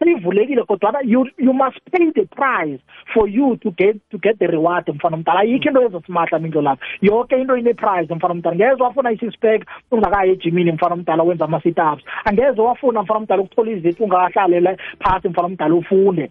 [0.00, 2.80] seyivulekile kodwana you, you must pay the price
[3.14, 5.40] for you to get to get the reward mfana omdala.
[5.40, 8.76] Ayikho into ezosimahla mindlo lapho yonke into ine-price mfana omdala.
[8.78, 9.10] Wafuna
[9.90, 15.28] ungakayi ejimini mfana omdala wenza ama-sit ups angeze wafuna mfana omdala ukuthola izithi ungakahlalela phasi
[15.28, 16.30] mfana omdala ufunde.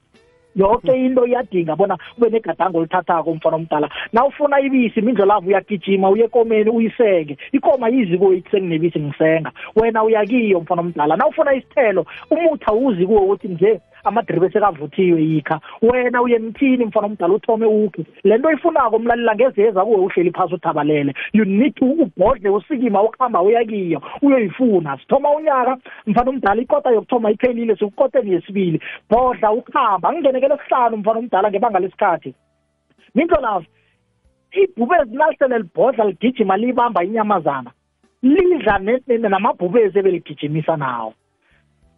[0.56, 3.90] Yonke into iyadinga bona ube negadango olithathako umfana omdala.
[4.14, 9.52] Nawufuna ibisi mindlolavu uyagijima uye ekomeni uyiseke ikoma yizi kuwe ikuseni nebisi ngisenga.
[9.76, 11.16] Wena uyakiyo umfana omdala.
[11.18, 15.60] Nawufuna isithelo umuthi awuzi kuwo ukuthi nje amadribe sekavuthiwe yikha.
[15.82, 18.06] Wena uye emthini mfana omdala uthome ukhe?
[18.24, 21.14] Le nto oyifunako umlalela ngezeza kuwe uhleli phasi uthabalele.
[21.34, 24.98] You need to ubhodle usikima ukuhamba uyakiyo uyoyifuna.
[24.98, 25.78] Sithoma unyaka
[26.08, 28.80] mfana omdala ikota yokuthoma iphelile sikukoteni yesibili.
[29.10, 32.34] Bhodla ukuhamba angingenekele kuhlanu mfana omdala ngebanga lesikhathi.
[33.16, 33.66] Minto lavo
[34.52, 37.72] ibhubezi nalisele libhodla ligijima liyibamba inyamazana.
[38.24, 41.14] Lidla ne- ne- namabhubezi ebeligijimisa nawo.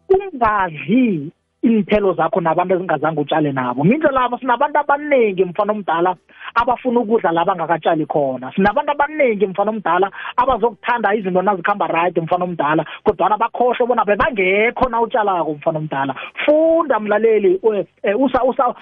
[0.10, 1.32] Ungadli
[1.64, 3.84] iinthelo zakho nabantu ezingazange utshale nabo.
[3.84, 6.16] Mindlo labo sinabantu abaningi mfana omdala
[6.56, 8.52] abafuna ukudla la bangakatshali khona.
[8.56, 15.02] Sinabantu abaningi mfana omdala abazokuthanda izinto nazikhamba right mfana omdala kodwana bakhohlwe bona bebangekho na
[15.02, 16.16] utshalako mfana omdala.
[16.46, 17.60] Funda mlaleli
[18.04, 18.76] eh, usa usa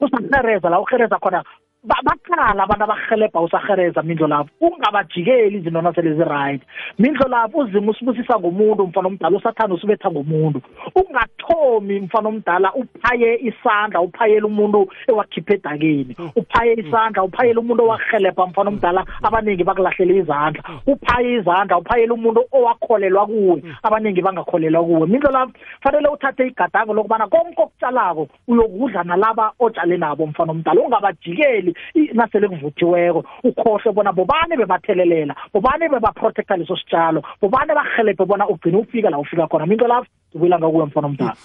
[0.00, 1.44] usahereza la uhereza khona
[1.84, 6.62] baqala abantu abahelebha usahereza mindlo lapho ungabajikeli izinto nasele zi-right
[6.98, 10.60] mindlo lapho uzima usibusisa ngomuntu mfana omdala usathanda usibetha ngomuntu.
[10.94, 16.16] Ungathomi mfana omdala uphaye isandla uphayela umuntu ewakhiphe edakeni.
[16.36, 20.62] Uphaye isandla uphayela umuntu owahelebha mfana omdala abaningi bakulahlela izandla.
[20.86, 25.06] Uphaye izandla uphayela umuntu owakholelwa kuwe abaningi bangakholelwa kuwe.
[25.06, 30.80] Mindlo lapho fanele uthathe igadango lokubana konke okutshalako uyokudla nalaba otshale nabo mfana omdala.
[30.80, 31.73] Ungabajikeli i-
[32.14, 39.10] nasele kuvuthiweko ukhohlwe bona bobani bebathelelela bobani bebaprotecta leso sitshalo bobani bahelebhe bona ugcine ufika
[39.10, 39.66] la ufika khona.
[39.66, 41.36] Minto lapho ngibuyela ngakuwe mfana omdala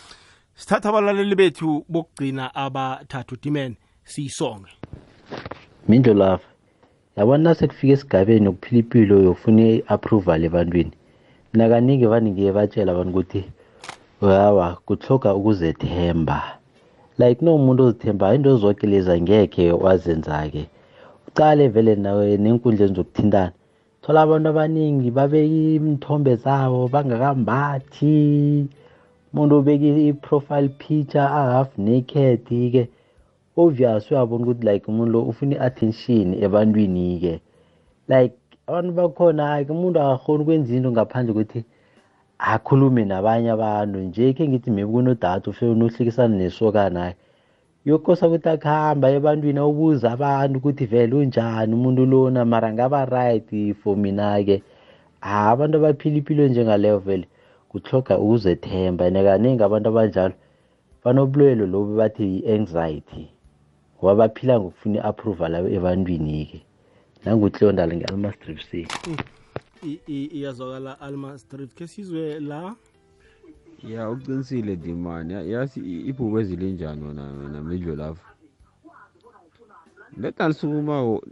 [0.54, 4.72] sithatha abalaleli bethu bokugcina abathathu dimene siyisonge.
[5.88, 6.48] Mindlo lapha
[7.18, 10.92] yabona sekufika esigabeni yokuphila impilo yokufuna i-approval ebantwini?
[11.54, 13.44] Mina kaningi vane ngiye batshela abantu ukuthi
[14.22, 16.59] hawa kuhloga ukuzethemba.
[17.20, 20.64] Like nomuntu ozithembayo into zonke lezi angekhe wazenza-ke.
[21.28, 23.52] Ucale vele nawe nenkundleni zokuthintana.
[24.02, 28.68] Thola abantu abaningi babeka imithombe zabo bangakambathi.
[29.34, 32.88] Umuntu ubeka i-profile picture a-half naked-ke.
[33.58, 37.42] Obvious uyabona ukuthi like umuntu lo ufuna i-attention ebantwini-ke.
[38.08, 38.36] Like
[38.68, 41.66] abantu bakhona hayi umuntu akakhoni ukwenza into ngaphandle ukuthi
[42.40, 47.16] akhulume nabanye abantu nje khe ngithi maybe kunodata ufike unohlekisana nesokana hayi
[47.86, 53.50] yokosa ukuthi akuhamba ebantwini awubuza abantu ukuthi vele unjani umuntu lona mara ngaba right
[53.82, 54.64] for mina-ke
[55.20, 57.28] ha abantu abaphila impilo njengaleyo vele
[57.70, 60.36] kuhloga ukuzethemba and kaningi abantu abanjalo
[61.04, 63.24] banobulwelo lobu bathi i-anxiety
[63.98, 66.60] ngoba baphila ngokufuna i-approval ebantwini-ke.
[67.26, 69.39] Nangutlondala nge-almastripsini I- i-
[70.08, 72.76] iyazwakala alma street ke sizwe la
[73.84, 78.26] ya uqinisile dimani Ya- yazi i- ibhuku ezilinjani wona wena midlo lapho?
[80.18, 81.24] Letalisukumawo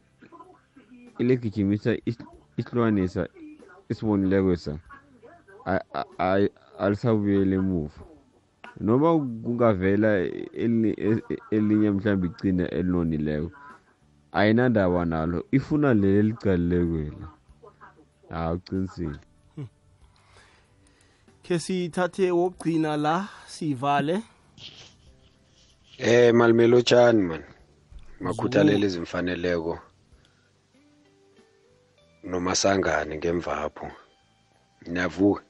[1.19, 2.23] ilegijimisa is-
[2.57, 3.27] isilwanisa
[3.89, 4.79] isibonileko sa
[5.65, 8.01] a- a- a- alisabuyele emuva.
[8.79, 10.17] Noma kungavela
[10.53, 13.51] elinye e- elinye mhlawumbe igcina elinonileko
[14.31, 17.27] ayinandaba nalo ifuna leli elicalilekwela
[18.29, 19.19] hawu uqinisile
[21.43, 24.21] ke sithathe wokugcina la sivale
[25.99, 27.43] Eh malimelotshani man.
[28.19, 29.79] Makhuthalele izimfaneleko.
[32.23, 33.91] Nomasangane ngemvapho.
[34.87, 35.43] Nyavuka.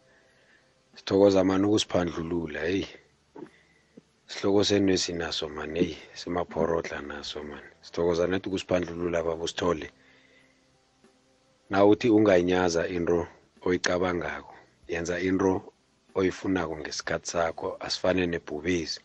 [0.96, 2.86] Sithokoza mani ukusiphandlulula hey.
[4.28, 7.64] Sihloko senu sinaso man hey simaphorodla naso man.
[7.82, 9.92] Sithokoza nethi ukusiphandlulula babo sithole.
[11.70, 13.28] Na uthi ungayinyaza into
[13.66, 14.54] oyicabangako.
[14.88, 15.74] Yenza into
[16.16, 19.00] oyifunako ngesikhathi sakho asifane nebhubezi.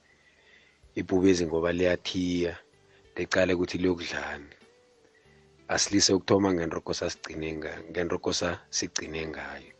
[0.94, 2.56] ibhubezi ngoba liyathiya
[3.16, 4.52] licale ukuthi liyokudlani
[5.68, 9.72] asilise ukuthoma ngenroko sasigcine ngayo ngenroko sasigcine ngayo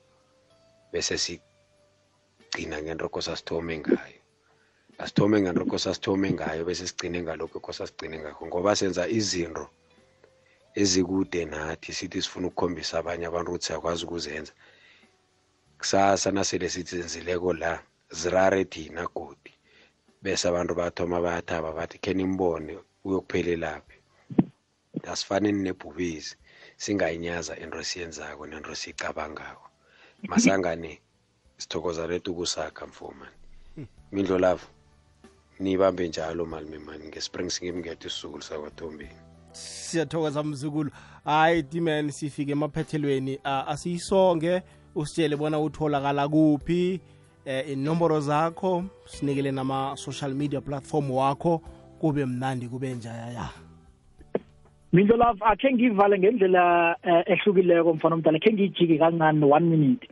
[0.93, 4.20] bese sigcina ngenroko sasithome ngayo
[4.99, 9.68] asithome ngenroko sasithome ngayo bese sigcine ngalokho kosasigcine ngakho ngoba senza izinto
[10.81, 14.53] ezikude nathi sithi sifuna ukukhombisa abanye abantu ukuthi siyakwazi ukuzenza.
[15.79, 17.73] Kusasa nasele sithi zenzileko la
[18.18, 19.53] zirare thina godi.
[20.23, 22.73] Bese abantu bathoma bayathaba bathi khe nimbone
[23.05, 23.97] uyokuphelelaphi
[25.12, 26.35] asifaneni nebhubezi
[26.83, 29.66] singayinyaza into esiyenzako nento esiyicabangako.
[30.31, 30.93] Masangane
[31.61, 33.39] sithokoza lethu ukusakha mfomani
[34.12, 34.66] mindlo lavo
[35.62, 39.22] nibambe njalo malimemani ngespring singimngetho isizukulu sakwathombeni.
[39.53, 40.91] Siyathokoza mzukulu.
[41.25, 44.63] Hayi diman sifike emaphethelweni uh, asiyisonge.
[44.95, 47.01] Usitshele bona utholakala kuphi
[47.45, 51.59] eh inomboro zakho sinikele nama social media platform wakho
[51.99, 53.49] kube mnandi kube njayaya
[54.93, 60.09] Mindlo love akhe ngivale ngendlela eh, ehlukileko mfana omdala khe ngijike kancane 1 minute.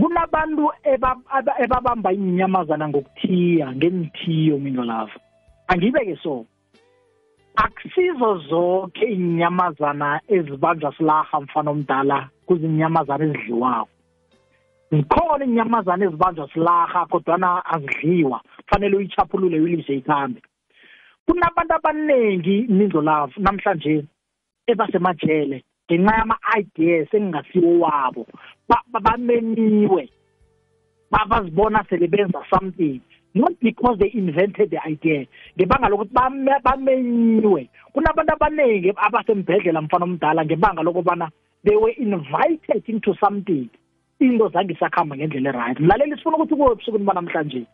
[0.00, 5.12] Kunabantu eba- aba- ebabamba inyamazana ngokuthiya ngenithiyo mindlo love.
[5.68, 6.46] Angibeke so.
[7.64, 13.88] Akusizo zonke inyamazana ezibanjwa silaha mfana omdala kuzinyamazana ezidliwako.
[14.90, 20.42] Zikhona inyamazana ezibanjwa silaha kodwana azidliwa fanele uyichaphulule uyilise ikhambe.
[21.26, 24.04] Kunabantu abaningi mindlo love namhlanje
[24.66, 28.26] ebasemajele ngenxa yama-ideas engingasiwo wabo
[28.68, 30.08] Ba- ba- bameniwe
[31.10, 33.00] Ba- bazibona sele benza something.
[33.34, 35.26] Not because they invented the idea.
[35.56, 41.30] Ngebanga lokuthi bame- bamenyiwe kunabantu abaningi abasembhedlela mfana omdala ngebanga lokubana
[41.64, 43.68] they were invited into something.
[44.20, 45.80] Into zange isakhamba ngendlela eright.
[45.80, 47.66] Mlaleli sifuna ukuthi kuwe ebusukwini banamhlanje?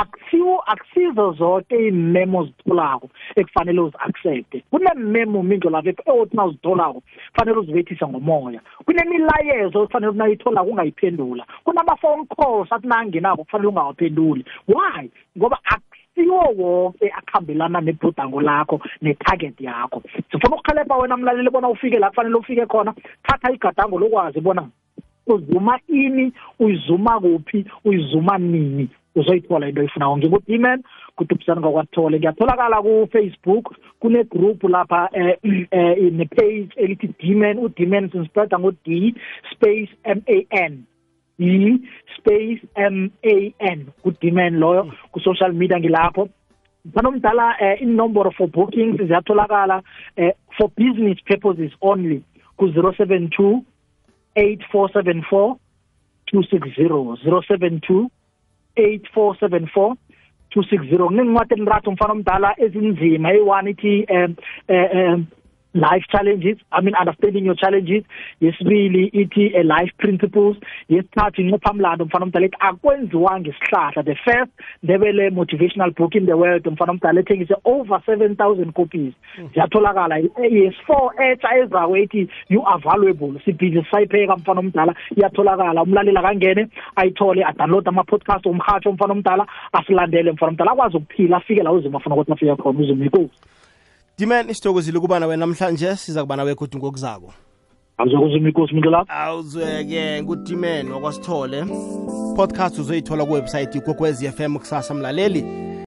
[0.00, 4.64] Akusiwo akusizo zonke iy'memo ozitholako ekufanele uzi-accepte.
[4.70, 8.60] Kunememo mindlo lapho ewothi na uzitholako kufanele uzibethise ngomoya.
[8.84, 11.44] Kunemilayezo ekufanele ukuthi nayitholako ungayiphendula.
[11.64, 14.44] Kunama-phone calls athi nangenako kufanele ungawaphenduli.
[14.68, 15.10] Why?
[15.38, 20.02] Ngoba akusiwo wonke akuhambelana nebhudango lakho ne-target yakho.
[20.30, 22.94] Sifuna ukuhelebha wena mlaleli bona ufike la kufanele ufike khona.
[23.22, 24.68] Thatha igadango lokwazi bona
[25.26, 28.88] uzuma ini uyizuma kuphi uyizuma nini.
[29.16, 30.82] Uzoyithola into oyifunako ngingu-dman
[31.16, 33.64] kudubisana ngokwathole ngiyatholakala ku-facebook
[34.00, 35.38] kune-group lapha eh,
[35.70, 39.14] eh, ne-page elithi dman udman sinispreda ngo-d
[39.52, 40.38] space m a
[40.68, 40.84] n.
[41.38, 41.78] E
[42.16, 46.28] space m a n kudman loyo ku-social media ngilapho.
[46.84, 49.82] Mfana omdala eh, inomboro for bookings ziyatholakala
[50.16, 52.22] eh, for business purposes only
[52.56, 53.64] ku-zero seven two
[54.36, 55.56] 8474
[56.32, 58.10] 260 072
[58.76, 59.96] 8474
[60.54, 64.34] 260 kunencwadi enrathu mfana omdala ezinzima eyi-one ithi um
[64.68, 65.26] um
[65.76, 68.04] life challenges i mean understanding your challenges.
[68.40, 70.56] Yesibili ithi uh, life principles.
[70.88, 74.52] Yesithathu incophamlando mfana omdala ethi akwenziwanga isihlahla the first
[74.82, 79.14] ndebele motivational book in the world mfana omdala ethengise over 7000 copies.
[79.54, 80.18] Ziyatholakala.
[80.18, 83.40] Yes4 etsha ezako ethi you are valuable.
[83.44, 85.82] Sibhizi sayipheka mfana omdala iyatholakala.
[85.82, 90.72] Umlaleli akangene ayithole adownload ama-podcast omhatsho mfana omdala asilandele mfana omdala.
[90.72, 93.55] Akwazi ukuphila afike la uzima afuna ukuthi afike khona uzima inkosi.
[94.18, 95.96] Diman isithokozile ukuba nawe namhlanje?
[95.96, 97.32] Siza kuba nawe kodwa ngokuzako.
[97.98, 101.64] Awuzokuzima inkosi muntu lapho awuzweke ngudiman wakwasithole
[102.36, 105.44] podcast uzoyithola kuwebsayithi kokwezi fm kusasa mlaleli.